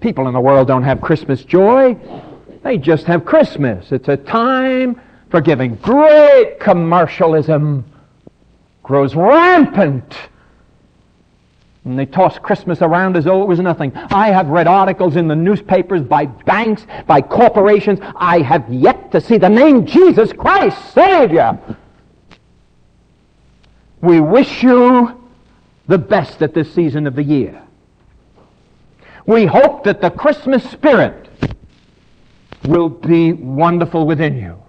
People 0.00 0.26
in 0.28 0.34
the 0.34 0.40
world 0.40 0.68
don't 0.68 0.82
have 0.82 1.00
Christmas 1.00 1.44
joy. 1.44 1.96
They 2.62 2.78
just 2.78 3.04
have 3.04 3.24
Christmas. 3.24 3.92
It's 3.92 4.08
a 4.08 4.16
time 4.16 5.00
for 5.30 5.40
giving. 5.40 5.76
Great 5.76 6.58
commercialism 6.58 7.84
grows 8.82 9.14
rampant. 9.14 10.16
And 11.84 11.98
they 11.98 12.06
toss 12.06 12.38
Christmas 12.38 12.82
around 12.82 13.16
as 13.16 13.24
though 13.24 13.42
it 13.42 13.48
was 13.48 13.60
nothing. 13.60 13.92
I 13.94 14.28
have 14.28 14.48
read 14.48 14.66
articles 14.66 15.16
in 15.16 15.28
the 15.28 15.36
newspapers 15.36 16.02
by 16.02 16.26
banks, 16.26 16.86
by 17.06 17.22
corporations. 17.22 17.98
I 18.16 18.40
have 18.40 18.70
yet 18.70 19.12
to 19.12 19.20
see 19.20 19.38
the 19.38 19.48
name 19.48 19.86
Jesus 19.86 20.32
Christ, 20.32 20.92
Savior. 20.92 21.58
We 24.02 24.20
wish 24.20 24.62
you 24.62 25.16
the 25.86 25.98
best 25.98 26.42
at 26.42 26.54
this 26.54 26.72
season 26.74 27.06
of 27.06 27.14
the 27.16 27.22
year. 27.22 27.62
We 29.30 29.46
hope 29.46 29.84
that 29.84 30.00
the 30.00 30.10
Christmas 30.10 30.68
spirit 30.72 31.28
will 32.64 32.88
be 32.88 33.32
wonderful 33.32 34.04
within 34.04 34.36
you. 34.36 34.60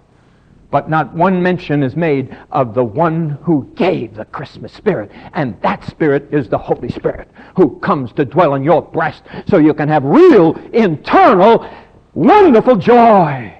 But 0.69 0.87
not 0.87 1.15
one 1.15 1.41
mention 1.41 1.81
is 1.81 1.95
made 1.95 2.37
of 2.51 2.75
the 2.75 2.83
one 2.83 3.39
who 3.41 3.67
gave 3.73 4.13
the 4.13 4.25
Christmas 4.25 4.71
spirit. 4.71 5.09
And 5.33 5.59
that 5.63 5.83
spirit 5.85 6.31
is 6.31 6.47
the 6.47 6.59
Holy 6.59 6.89
Spirit 6.89 7.27
who 7.55 7.79
comes 7.79 8.13
to 8.13 8.23
dwell 8.23 8.53
in 8.53 8.63
your 8.63 8.83
breast 8.83 9.23
so 9.47 9.57
you 9.57 9.73
can 9.73 9.89
have 9.89 10.03
real, 10.03 10.55
internal, 10.73 11.67
wonderful 12.13 12.75
joy. 12.75 13.51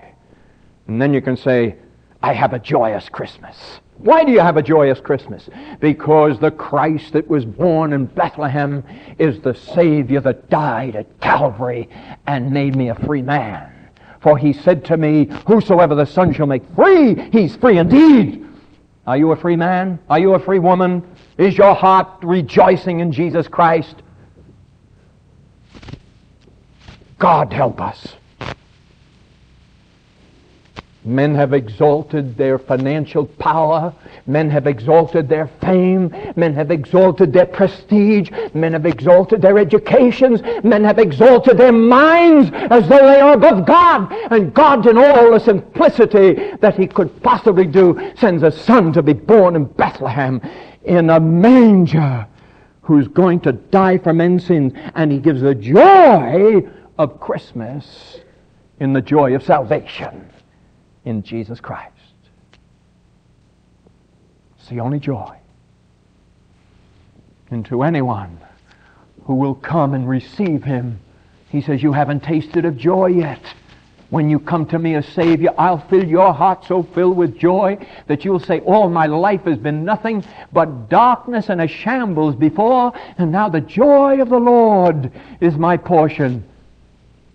And 0.86 1.02
then 1.02 1.16
you 1.16 1.22
can 1.22 1.36
say, 1.36 1.78
I 2.22 2.34
have 2.34 2.54
a 2.54 2.60
joyous 2.60 3.10
Christmas. 3.10 3.80
Why 4.04 4.24
do 4.24 4.32
you 4.32 4.40
have 4.40 4.58
a 4.58 4.64
joyous 4.64 5.00
Christmas? 5.00 5.48
Because 5.80 6.40
the 6.40 6.50
Christ 6.50 7.14
that 7.14 7.28
was 7.28 7.46
born 7.46 7.94
in 7.94 8.06
Bethlehem 8.06 8.84
is 9.20 9.40
the 9.42 9.54
Savior 9.54 10.20
that 10.22 10.50
died 10.50 10.96
at 10.96 11.20
Calvary 11.22 11.88
and 12.26 12.52
made 12.52 12.76
me 12.76 12.90
a 12.90 12.96
free 12.96 13.22
man. 13.22 13.72
For 14.22 14.38
he 14.38 14.54
said 14.54 14.86
to 14.86 14.98
me, 14.98 15.26
Whosoever 15.46 15.94
the 15.94 16.06
Son 16.06 16.34
shall 16.34 16.48
make 16.48 16.64
free, 16.76 17.16
he's 17.32 17.56
free 17.56 17.78
indeed. 17.78 18.48
Are 19.06 19.18
you 19.18 19.32
a 19.32 19.36
free 19.36 19.56
man? 19.56 20.00
Are 20.10 20.20
you 20.20 20.34
a 20.34 20.40
free 20.40 20.60
woman? 20.60 21.04
Is 21.38 21.58
your 21.58 21.76
heart 21.76 22.08
rejoicing 22.24 23.02
in 23.02 23.12
Jesus 23.12 23.48
Christ? 23.48 23.96
God 27.20 27.54
help 27.54 27.80
us. 27.80 28.16
Men 31.04 31.34
have 31.34 31.54
exalted 31.54 32.38
their 32.38 32.60
financial 32.60 33.26
power. 33.26 33.94
Men 34.28 34.52
have 34.52 34.68
exalted 34.68 35.28
their 35.28 35.48
fame. 35.60 36.16
Men 36.36 36.54
have 36.54 36.70
exalted 36.70 37.34
their 37.34 37.48
prestige. 37.48 38.30
Men 38.54 38.74
have 38.74 38.86
exalted 38.86 39.42
their 39.42 39.58
educations. 39.58 40.42
Men 40.64 40.84
have 40.84 41.00
exalted 41.00 41.58
their 41.58 41.72
minds 41.72 42.52
as 42.54 42.88
though 42.88 43.08
they 43.08 43.20
are 43.20 43.34
above 43.34 43.66
God. 43.66 44.12
And 44.32 44.54
God, 44.54 44.86
in 44.86 44.98
all 44.98 45.32
the 45.32 45.40
simplicity 45.40 46.56
that 46.62 46.78
he 46.78 46.86
could 46.86 47.24
possibly 47.24 47.66
do, 47.66 48.12
sends 48.16 48.44
a 48.44 48.52
son 48.52 48.94
to 48.94 49.02
be 49.02 49.14
born 49.14 49.56
in 49.56 49.66
Bethlehem 49.66 50.40
in 50.84 51.10
a 51.10 51.20
manger 51.20 52.28
who's 52.84 53.08
going 53.08 53.40
to 53.40 53.54
die 53.54 53.98
for 53.98 54.14
men's 54.14 54.46
sins. 54.46 54.74
And 54.94 55.12
he 55.12 55.18
gives 55.18 55.42
the 55.42 55.56
joy 55.56 56.62
of 57.00 57.20
Christmas 57.20 58.20
in 58.80 58.94
the 58.94 59.02
joy 59.02 59.34
of 59.34 59.44
salvation 59.44 60.31
in 61.06 61.24
Jesus 61.24 61.60
Christ. 61.60 61.92
It's 64.60 64.70
the 64.70 64.80
only 64.80 65.00
joy. 65.00 65.38
And 67.50 67.66
to 67.66 67.84
anyone 67.84 68.40
who 69.26 69.36
will 69.36 69.56
come 69.56 69.94
and 69.94 70.08
receive 70.08 70.64
him, 70.64 71.00
he 71.50 71.62
says, 71.62 71.84
You 71.84 71.92
haven't 71.92 72.24
tasted 72.24 72.66
of 72.66 72.78
joy 72.78 73.08
yet. 73.08 73.42
When 74.10 74.30
you 74.30 74.40
come 74.40 74.66
to 74.68 74.80
me 74.80 74.96
as 74.96 75.08
Savior, 75.08 75.52
I'll 75.58 75.88
fill 75.88 76.04
your 76.04 76.34
heart 76.34 76.66
so 76.66 76.84
filled 76.84 77.16
with 77.16 77.38
joy 77.38 77.78
that 78.08 78.26
you'll 78.26 78.40
say, 78.40 78.60
All 78.62 78.90
my 78.90 79.06
life 79.06 79.44
has 79.46 79.58
been 79.58 79.86
nothing 79.86 80.24
but 80.52 80.90
darkness 80.90 81.50
and 81.50 81.62
a 81.62 81.68
shambles 81.68 82.36
before, 82.36 82.92
and 83.18 83.32
now 83.32 83.50
the 83.50 83.62
joy 83.62 84.22
of 84.22 84.30
the 84.30 84.40
Lord 84.40 85.12
is 85.40 85.56
my 85.56 85.78
portion. 85.78 86.46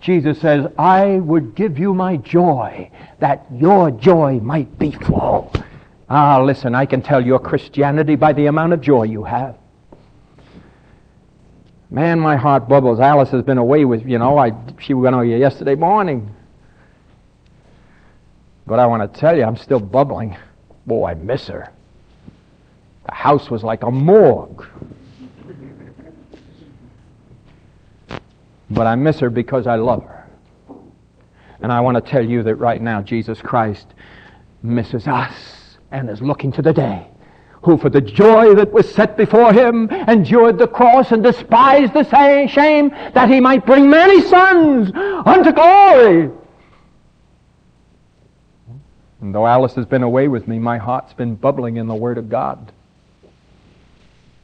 Jesus 0.01 0.41
says, 0.41 0.67
I 0.79 1.19
would 1.19 1.55
give 1.55 1.79
you 1.79 1.95
my 1.95 2.17
joy 2.17 2.91
that 3.19 3.47
your 3.53 3.91
joy 3.91 4.41
might 4.41 4.79
be 4.79 4.93
full. 4.93 5.53
Ah, 6.09 6.41
listen, 6.43 6.75
I 6.75 6.87
can 6.87 7.03
tell 7.03 7.25
your 7.25 7.39
Christianity 7.39 8.15
by 8.15 8.33
the 8.33 8.47
amount 8.47 8.73
of 8.73 8.81
joy 8.81 9.05
you 9.05 9.25
have. 9.25 9.59
Man, 11.91 12.21
my 12.21 12.37
heart 12.37 12.69
bubbles. 12.69 13.01
Alice 13.01 13.31
has 13.31 13.43
been 13.43 13.59
away 13.59 13.85
with, 13.85 14.07
you 14.07 14.19
know, 14.19 14.39
I, 14.39 14.53
she 14.81 14.95
went 14.95 15.15
away 15.15 15.39
yesterday 15.39 15.75
morning. 15.75 16.35
But 18.67 18.79
I 18.79 18.87
want 18.87 19.13
to 19.13 19.21
tell 19.21 19.37
you, 19.37 19.45
I'm 19.45 19.57
still 19.57 19.81
bubbling. 19.81 20.37
Boy, 20.87 21.07
I 21.07 21.15
miss 21.15 21.47
her. 21.47 21.73
The 23.07 23.15
house 23.15 23.51
was 23.51 23.63
like 23.63 23.85
a 23.85 23.91
morgue. 23.91 24.67
But 28.71 28.87
I 28.87 28.95
miss 28.97 29.21
her 29.21 29.31
because 29.31 29.67
I 29.67 29.77
love 29.77 30.05
her. 30.05 30.29
And 31.61 31.73
I 31.73 31.81
want 31.81 31.97
to 31.97 32.11
tell 32.11 32.25
you 32.25 32.43
that 32.43 32.57
right 32.57 32.81
now, 32.81 33.01
Jesus 33.01 33.41
Christ 33.41 33.87
misses 34.63 35.07
us 35.07 35.79
and 35.91 36.11
is 36.11 36.21
looking 36.21 36.53
to 36.53 36.63
the 36.63 36.73
day 36.73 37.09
who 37.67 37.77
for 37.77 37.91
the 37.91 38.01
joy 38.01 38.55
that 38.55 38.73
was 38.73 38.89
set 38.95 39.17
before 39.17 39.53
him 39.53 39.91
endured 39.91 40.57
the 40.57 40.69
cross 40.69 41.11
and 41.11 41.23
despised 41.23 41.93
the 41.95 42.05
shame 42.49 42.91
that 43.13 43.29
he 43.29 43.41
might 43.41 43.67
bring 43.67 43.91
many 43.91 44.23
sons 44.23 44.91
unto 44.95 45.51
glory. 45.51 46.31
And 49.21 49.35
though 49.35 49.47
Alice 49.47 49.75
has 49.75 49.85
been 49.85 50.05
away 50.05 50.29
with 50.29 50.47
me, 50.47 50.61
my 50.61 50.79
heart's 50.79 51.13
been 51.15 51.35
bubbling 51.35 51.77
in 51.77 51.89
the 51.89 51.95
Word 51.95 52.19
of 52.19 52.29
God 52.29 52.71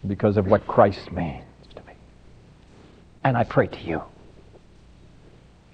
because 0.08 0.36
of 0.36 0.46
what 0.46 0.66
Christ 0.66 1.12
means 1.12 1.44
to 1.76 1.82
me. 1.86 1.92
And 3.22 3.36
I 3.36 3.44
pray 3.44 3.68
to 3.68 3.80
you 3.84 4.02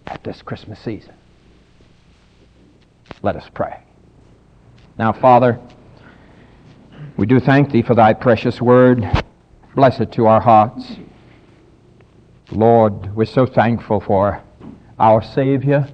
at 0.08 0.24
this 0.24 0.42
Christmas 0.42 0.78
season. 0.80 1.14
Let 3.22 3.36
us 3.36 3.48
pray. 3.52 3.80
Now, 4.98 5.12
Father, 5.12 5.60
we 7.16 7.26
do 7.26 7.40
thank 7.40 7.70
Thee 7.70 7.82
for 7.82 7.94
Thy 7.94 8.14
precious 8.14 8.60
word. 8.60 9.04
Bless 9.74 10.00
it 10.00 10.12
to 10.12 10.26
our 10.26 10.40
hearts. 10.40 10.96
Lord, 12.50 13.14
we're 13.14 13.26
so 13.26 13.46
thankful 13.46 14.00
for 14.00 14.42
our 14.98 15.22
Savior. 15.22 15.88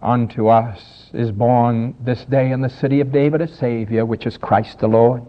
Unto 0.00 0.48
us 0.48 1.10
is 1.12 1.30
born 1.30 1.94
this 2.00 2.24
day 2.24 2.50
in 2.50 2.60
the 2.60 2.70
city 2.70 3.00
of 3.00 3.12
David 3.12 3.40
a 3.40 3.48
Savior, 3.48 4.06
which 4.06 4.26
is 4.26 4.36
Christ 4.36 4.78
the 4.78 4.88
Lord. 4.88 5.22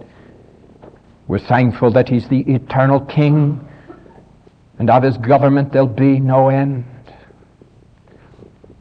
We're 1.28 1.40
thankful 1.40 1.92
that 1.92 2.10
He's 2.10 2.28
the 2.28 2.42
eternal 2.42 3.02
King, 3.02 3.68
and 4.80 4.90
of 4.90 5.04
His 5.04 5.18
government 5.18 5.72
there'll 5.72 5.88
be 5.88 6.20
no 6.20 6.50
end. 6.50 6.86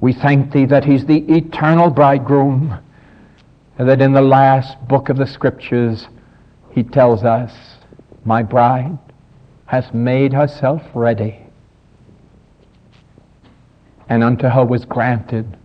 We 0.00 0.12
thank 0.12 0.52
Thee 0.52 0.64
that 0.66 0.85
He's 0.85 1.07
the 1.07 1.18
eternal 1.33 1.90
bridegroom, 1.90 2.78
and 3.78 3.88
that 3.88 4.00
in 4.00 4.12
the 4.12 4.22
last 4.22 4.76
book 4.88 5.09
of 5.09 5.16
the 5.16 5.26
Scriptures 5.26 6.09
He 6.70 6.83
tells 6.83 7.24
us, 7.24 7.52
My 8.24 8.42
bride 8.42 8.98
has 9.66 9.92
made 9.94 10.33
herself 10.33 10.83
ready, 10.94 11.38
and 14.09 14.22
unto 14.22 14.48
her 14.48 14.64
was 14.64 14.85
granted 14.85 15.57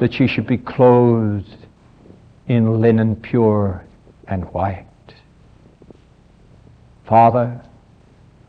that 0.00 0.14
she 0.14 0.26
should 0.26 0.46
be 0.46 0.58
clothed 0.58 1.66
in 2.46 2.80
linen 2.80 3.16
pure 3.16 3.84
and 4.26 4.44
white. 4.52 4.86
Father, 7.06 7.60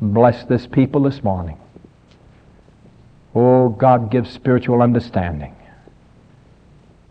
bless 0.01 0.43
this 0.45 0.67
people 0.67 1.03
this 1.03 1.23
morning. 1.23 1.57
Oh, 3.35 3.69
God, 3.69 4.09
give 4.11 4.27
spiritual 4.27 4.81
understanding. 4.81 5.55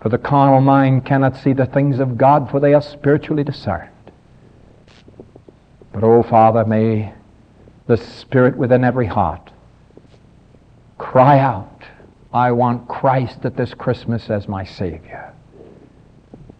For 0.00 0.08
the 0.08 0.18
carnal 0.18 0.60
mind 0.60 1.04
cannot 1.04 1.36
see 1.36 1.52
the 1.52 1.66
things 1.66 2.00
of 2.00 2.16
God, 2.16 2.50
for 2.50 2.60
they 2.60 2.74
are 2.74 2.82
spiritually 2.82 3.44
discerned. 3.44 3.90
But, 5.92 6.04
oh, 6.04 6.22
Father, 6.22 6.64
may 6.64 7.12
the 7.86 7.96
Spirit 7.96 8.56
within 8.56 8.84
every 8.84 9.06
heart 9.06 9.50
cry 10.98 11.38
out, 11.38 11.82
I 12.32 12.52
want 12.52 12.88
Christ 12.88 13.44
at 13.44 13.56
this 13.56 13.72
Christmas 13.74 14.28
as 14.28 14.46
my 14.46 14.64
Savior. 14.64 15.32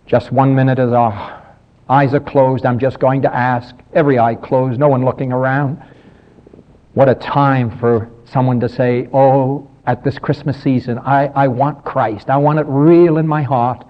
Just 0.06 0.32
one 0.32 0.54
minute 0.54 0.78
as 0.78 0.92
our 0.92 1.44
eyes 1.90 2.14
are 2.14 2.20
closed, 2.20 2.64
I'm 2.64 2.78
just 2.78 2.98
going 2.98 3.22
to 3.22 3.34
ask, 3.34 3.74
every 3.92 4.18
eye 4.18 4.34
closed, 4.34 4.80
no 4.80 4.88
one 4.88 5.04
looking 5.04 5.32
around. 5.32 5.82
What 6.98 7.08
a 7.08 7.14
time 7.14 7.78
for 7.78 8.10
someone 8.24 8.58
to 8.58 8.68
say, 8.68 9.08
Oh, 9.12 9.70
at 9.86 10.02
this 10.02 10.18
Christmas 10.18 10.60
season, 10.60 10.98
I, 10.98 11.26
I 11.28 11.46
want 11.46 11.84
Christ. 11.84 12.28
I 12.28 12.38
want 12.38 12.58
it 12.58 12.66
real 12.68 13.18
in 13.18 13.28
my 13.28 13.44
heart. 13.44 13.86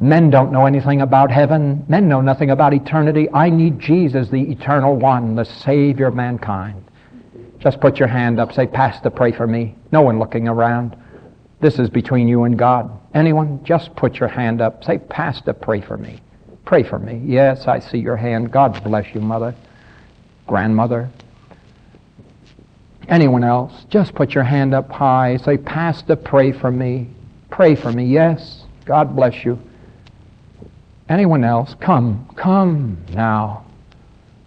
Men 0.00 0.28
don't 0.28 0.50
know 0.50 0.66
anything 0.66 1.02
about 1.02 1.30
heaven. 1.30 1.84
Men 1.86 2.08
know 2.08 2.20
nothing 2.20 2.50
about 2.50 2.74
eternity. 2.74 3.28
I 3.32 3.48
need 3.48 3.78
Jesus, 3.78 4.28
the 4.28 4.40
eternal 4.40 4.96
one, 4.96 5.36
the 5.36 5.44
Savior 5.44 6.08
of 6.08 6.16
mankind. 6.16 6.84
Just 7.60 7.80
put 7.80 8.00
your 8.00 8.08
hand 8.08 8.40
up. 8.40 8.52
Say, 8.54 8.66
Pastor, 8.66 9.10
pray 9.10 9.30
for 9.30 9.46
me. 9.46 9.76
No 9.92 10.00
one 10.00 10.18
looking 10.18 10.48
around. 10.48 10.96
This 11.60 11.78
is 11.78 11.88
between 11.90 12.26
you 12.26 12.42
and 12.42 12.58
God. 12.58 12.90
Anyone? 13.14 13.62
Just 13.62 13.94
put 13.94 14.16
your 14.16 14.28
hand 14.28 14.60
up. 14.60 14.82
Say, 14.82 14.98
Pastor, 14.98 15.52
pray 15.52 15.80
for 15.80 15.96
me. 15.96 16.18
Pray 16.64 16.82
for 16.82 16.98
me. 16.98 17.22
Yes, 17.24 17.68
I 17.68 17.78
see 17.78 17.98
your 17.98 18.16
hand. 18.16 18.50
God 18.50 18.82
bless 18.82 19.14
you, 19.14 19.20
mother, 19.20 19.54
grandmother. 20.48 21.08
Anyone 23.10 23.42
else? 23.42 23.72
Just 23.90 24.14
put 24.14 24.34
your 24.34 24.44
hand 24.44 24.72
up 24.72 24.90
high. 24.90 25.36
Say, 25.38 25.58
Pastor, 25.58 26.14
pray 26.14 26.52
for 26.52 26.70
me. 26.70 27.08
Pray 27.50 27.74
for 27.74 27.92
me. 27.92 28.04
Yes, 28.04 28.64
God 28.84 29.16
bless 29.16 29.44
you. 29.44 29.58
Anyone 31.08 31.42
else? 31.42 31.74
Come, 31.80 32.28
come 32.36 33.04
now. 33.12 33.64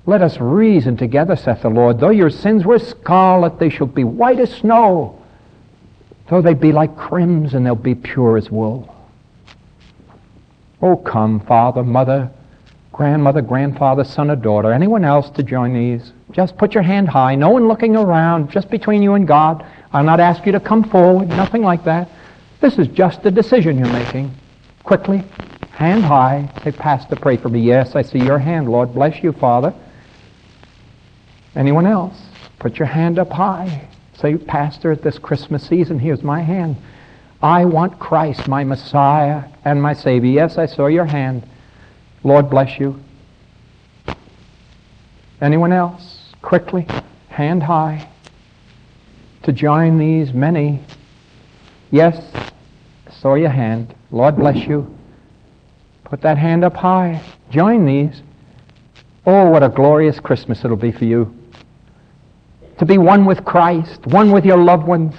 Let 0.06 0.22
us 0.22 0.40
reason 0.40 0.96
together, 0.96 1.36
saith 1.36 1.62
the 1.62 1.70
Lord. 1.70 2.00
Though 2.00 2.10
your 2.10 2.30
sins 2.30 2.66
were 2.66 2.80
scarlet, 2.80 3.60
they 3.60 3.70
shall 3.70 3.88
be 3.88 4.06
white 4.06 4.40
as 4.40 4.52
snow. 4.54 5.22
Though 6.30 6.42
they 6.42 6.54
be 6.54 6.72
like 6.72 6.98
crimson, 6.98 7.66
they'll 7.66 7.76
be 7.76 7.96
pure 7.96 8.38
as 8.38 8.50
wool. 8.50 8.94
Oh, 10.82 10.96
come, 10.96 11.42
father, 11.42 11.84
mother, 11.84 12.32
grandmother, 12.94 13.42
grandfather, 13.42 14.04
son, 14.04 14.30
or 14.30 14.36
daughter, 14.36 14.72
anyone 14.72 15.04
else 15.04 15.30
to 15.32 15.44
join 15.44 15.74
these. 15.74 16.14
Just 16.32 16.56
put 16.58 16.74
your 16.74 16.84
hand 16.84 17.10
high, 17.10 17.36
no 17.36 17.50
one 17.50 17.68
looking 17.68 17.96
around, 17.96 18.52
just 18.52 18.70
between 18.70 19.02
you 19.02 19.16
and 19.16 19.28
God. 19.28 19.66
I'll 19.92 20.04
not 20.04 20.20
ask 20.20 20.46
you 20.46 20.52
to 20.54 20.60
come 20.60 20.84
forward, 20.84 21.28
nothing 21.28 21.64
like 21.64 21.84
that. 21.86 22.08
This 22.62 22.78
is 22.78 22.88
just 22.88 23.26
a 23.26 23.32
decision 23.32 23.78
you're 23.78 23.92
making. 23.92 24.34
Quickly, 24.84 25.24
hand 25.72 26.04
high, 26.04 26.50
say, 26.64 26.72
Pastor, 26.72 27.16
pray 27.16 27.36
for 27.36 27.50
me. 27.50 27.62
Yes, 27.62 27.96
I 27.96 28.04
see 28.04 28.20
your 28.20 28.40
hand, 28.40 28.70
Lord. 28.70 28.94
Bless 28.94 29.22
you, 29.24 29.34
Father. 29.34 29.74
Anyone 31.56 31.88
else? 31.88 32.18
Put 32.60 32.78
your 32.78 32.88
hand 32.88 33.18
up 33.18 33.32
high. 33.32 33.88
Say, 34.14 34.38
Pastor, 34.38 34.92
at 34.92 35.02
this 35.02 35.18
Christmas 35.18 35.68
season, 35.68 35.98
here's 35.98 36.24
my 36.24 36.42
hand. 36.42 36.78
I 37.42 37.66
want 37.66 38.00
Christ, 38.00 38.48
my 38.48 38.64
Messiah 38.64 39.46
and 39.66 39.82
my 39.82 39.94
Savior. 39.94 40.30
Yes, 40.30 40.58
I 40.58 40.68
saw 40.68 40.88
your 40.88 41.06
hand. 41.06 41.44
Lord 42.24 42.50
bless 42.50 42.80
you. 42.80 43.00
Anyone 45.42 45.74
else? 45.74 46.34
Quickly, 46.42 46.88
hand 47.30 47.64
high, 47.64 48.10
to 49.44 49.52
join 49.52 49.98
these 49.98 50.34
many. 50.34 50.82
Yes, 51.92 52.18
saw 53.20 53.36
your 53.36 53.50
hand. 53.50 53.94
Lord 54.12 54.38
bless 54.38 54.58
you. 54.68 54.94
Put 56.06 56.22
that 56.22 56.38
hand 56.38 56.64
up 56.64 56.76
high. 56.76 57.22
Join 57.50 57.86
these. 57.86 58.22
Oh, 59.26 59.50
what 59.50 59.64
a 59.64 59.70
glorious 59.70 60.20
Christmas 60.20 60.64
it'll 60.64 60.78
be 60.78 60.92
for 60.92 61.06
you. 61.06 61.34
To 62.80 62.86
be 62.86 62.98
one 62.98 63.26
with 63.26 63.46
Christ, 63.46 64.06
one 64.08 64.32
with 64.32 64.46
your 64.46 64.58
loved 64.58 64.86
ones, 64.88 65.16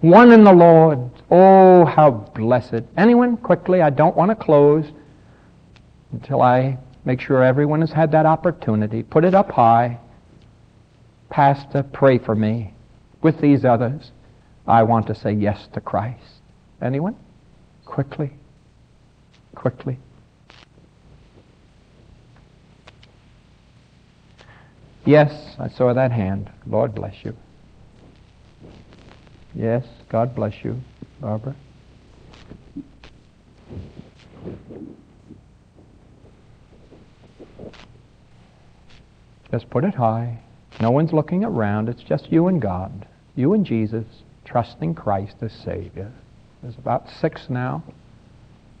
one 0.00 0.32
in 0.32 0.44
the 0.44 0.52
Lord. 0.52 0.98
Oh, 1.30 1.84
how 1.84 2.10
blessed. 2.10 2.82
Anyone, 2.96 3.36
quickly, 3.36 3.82
I 3.82 3.90
don't 3.90 4.16
want 4.16 4.30
to 4.30 4.34
close 4.34 4.86
until 6.12 6.42
I 6.42 6.78
make 7.04 7.20
sure 7.20 7.42
everyone 7.42 7.80
has 7.80 7.92
had 7.92 8.12
that 8.12 8.26
opportunity. 8.26 9.02
Put 9.02 9.24
it 9.24 9.34
up 9.34 9.50
high. 9.50 9.98
Pastor, 11.30 11.82
pray 11.82 12.18
for 12.18 12.34
me. 12.34 12.74
With 13.22 13.40
these 13.40 13.64
others, 13.64 14.10
I 14.66 14.82
want 14.82 15.06
to 15.08 15.14
say 15.14 15.32
yes 15.32 15.68
to 15.74 15.80
Christ. 15.80 16.40
Anyone? 16.80 17.16
Quickly. 17.84 18.32
Quickly. 19.54 19.98
Yes, 25.04 25.56
I 25.58 25.68
saw 25.68 25.92
that 25.94 26.12
hand. 26.12 26.50
Lord 26.66 26.94
bless 26.94 27.24
you. 27.24 27.34
Yes, 29.54 29.84
God 30.08 30.34
bless 30.34 30.54
you, 30.62 30.80
Barbara. 31.20 31.56
Just 39.50 39.68
put 39.70 39.84
it 39.84 39.94
high. 39.94 40.38
No 40.80 40.90
one's 40.90 41.12
looking 41.12 41.44
around. 41.44 41.88
It's 41.88 42.02
just 42.02 42.30
you 42.30 42.46
and 42.46 42.62
God. 42.62 43.06
You 43.34 43.52
and 43.52 43.66
Jesus, 43.66 44.04
trusting 44.44 44.94
Christ 44.94 45.36
as 45.42 45.52
Savior. 45.52 46.12
There's 46.62 46.76
about 46.76 47.08
six 47.20 47.48
now. 47.48 47.82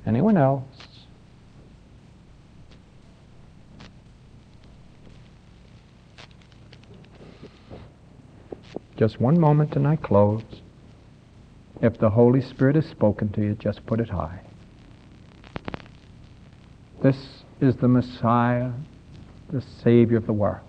Anyone 0.06 0.36
else? 0.36 0.64
Just 8.96 9.20
one 9.20 9.40
moment 9.40 9.76
and 9.76 9.88
I 9.88 9.96
close. 9.96 10.42
If 11.80 11.98
the 11.98 12.10
Holy 12.10 12.42
Spirit 12.42 12.76
has 12.76 12.86
spoken 12.86 13.30
to 13.32 13.40
you, 13.40 13.54
just 13.54 13.86
put 13.86 13.98
it 13.98 14.10
high. 14.10 14.40
This 17.02 17.16
is 17.62 17.76
the 17.76 17.88
Messiah 17.88 18.72
the 19.50 19.62
Savior 19.82 20.16
of 20.16 20.26
the 20.26 20.32
world, 20.32 20.60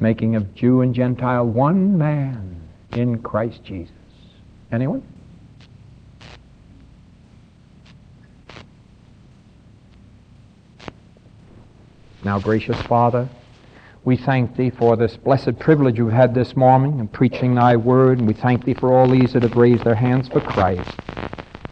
making 0.00 0.36
of 0.36 0.54
Jew 0.54 0.82
and 0.82 0.94
Gentile 0.94 1.44
one 1.44 1.98
man 1.98 2.60
in 2.92 3.20
Christ 3.22 3.64
Jesus. 3.64 3.94
Anyone? 4.70 5.02
Now, 12.22 12.38
gracious 12.38 12.80
Father, 12.82 13.28
we 14.04 14.16
thank 14.16 14.56
Thee 14.56 14.70
for 14.70 14.96
this 14.96 15.16
blessed 15.16 15.58
privilege 15.58 15.98
we've 15.98 16.12
had 16.12 16.34
this 16.34 16.54
morning 16.54 17.00
in 17.00 17.08
preaching 17.08 17.54
Thy 17.54 17.76
word, 17.76 18.18
and 18.18 18.28
we 18.28 18.34
thank 18.34 18.64
Thee 18.64 18.74
for 18.74 18.92
all 18.92 19.08
these 19.08 19.32
that 19.32 19.42
have 19.42 19.56
raised 19.56 19.84
their 19.84 19.94
hands 19.94 20.28
for 20.28 20.40
Christ. 20.40 20.90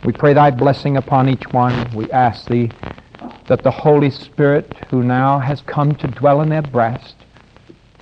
We 0.04 0.12
pray 0.12 0.32
Thy 0.32 0.50
blessing 0.50 0.96
upon 0.96 1.28
each 1.28 1.44
one. 1.52 1.94
We 1.94 2.10
ask 2.10 2.46
Thee 2.48 2.70
that 3.48 3.62
the 3.62 3.70
Holy 3.70 4.10
Spirit, 4.10 4.74
who 4.90 5.02
now 5.02 5.38
has 5.38 5.60
come 5.62 5.94
to 5.96 6.06
dwell 6.06 6.42
in 6.42 6.50
their 6.50 6.62
breast, 6.62 7.16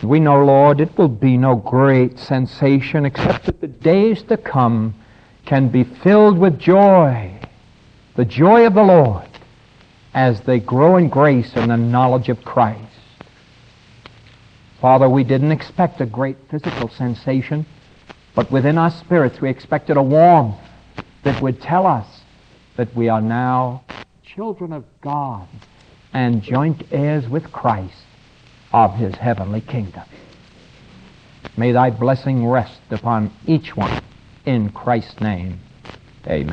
we 0.03 0.20
know, 0.20 0.44
Lord, 0.44 0.80
it 0.80 0.97
will 0.99 1.09
be 1.09 1.36
no 1.38 1.57
great 1.57 2.18
sensation 2.18 3.07
except 3.07 3.47
that 3.47 3.61
the 3.61 3.66
days 3.66 4.22
to 4.24 4.36
come 4.36 4.94
can 5.47 5.68
be 5.68 5.84
filled 5.84 6.38
with 6.38 6.59
joy, 6.59 7.32
the 8.14 8.24
joy 8.24 8.66
of 8.66 8.74
the 8.74 8.82
Lord, 8.82 9.28
as 10.12 10.40
they 10.42 10.61
grow 10.61 10.97
in 10.97 11.09
grace 11.09 11.53
and 11.55 11.70
the 11.70 11.76
knowledge 11.76 12.28
of 12.28 12.44
Christ. 12.44 12.82
Father, 14.80 15.09
we 15.09 15.24
didn't 15.24 15.53
expect 15.53 16.01
a 16.01 16.07
great 16.07 16.36
physical 16.51 16.88
sensation, 16.90 17.64
but 18.34 18.51
within 18.51 18.76
our 18.76 18.90
spirits 18.90 19.40
we 19.40 19.49
expected 19.49 19.97
a 19.97 20.03
warmth 20.03 20.57
that 21.22 21.40
would 21.40 21.62
tell 21.62 21.86
us 21.86 22.07
that 22.76 22.94
we 22.94 23.09
are 23.09 23.22
now 23.22 23.82
children 24.37 24.70
of 24.70 24.84
God 25.01 25.49
and 26.12 26.43
joint 26.43 26.82
heirs 26.91 27.26
with 27.26 27.51
Christ 27.53 28.05
of 28.70 28.93
his 28.93 29.14
heavenly 29.14 29.62
kingdom. 29.62 30.03
May 31.57 31.72
thy 31.72 31.89
blessing 31.89 32.47
rest 32.47 32.80
upon 32.91 33.32
each 33.47 33.74
one 33.74 34.03
in 34.45 34.70
Christ's 34.72 35.22
name. 35.22 35.59
Amen. 36.26 36.45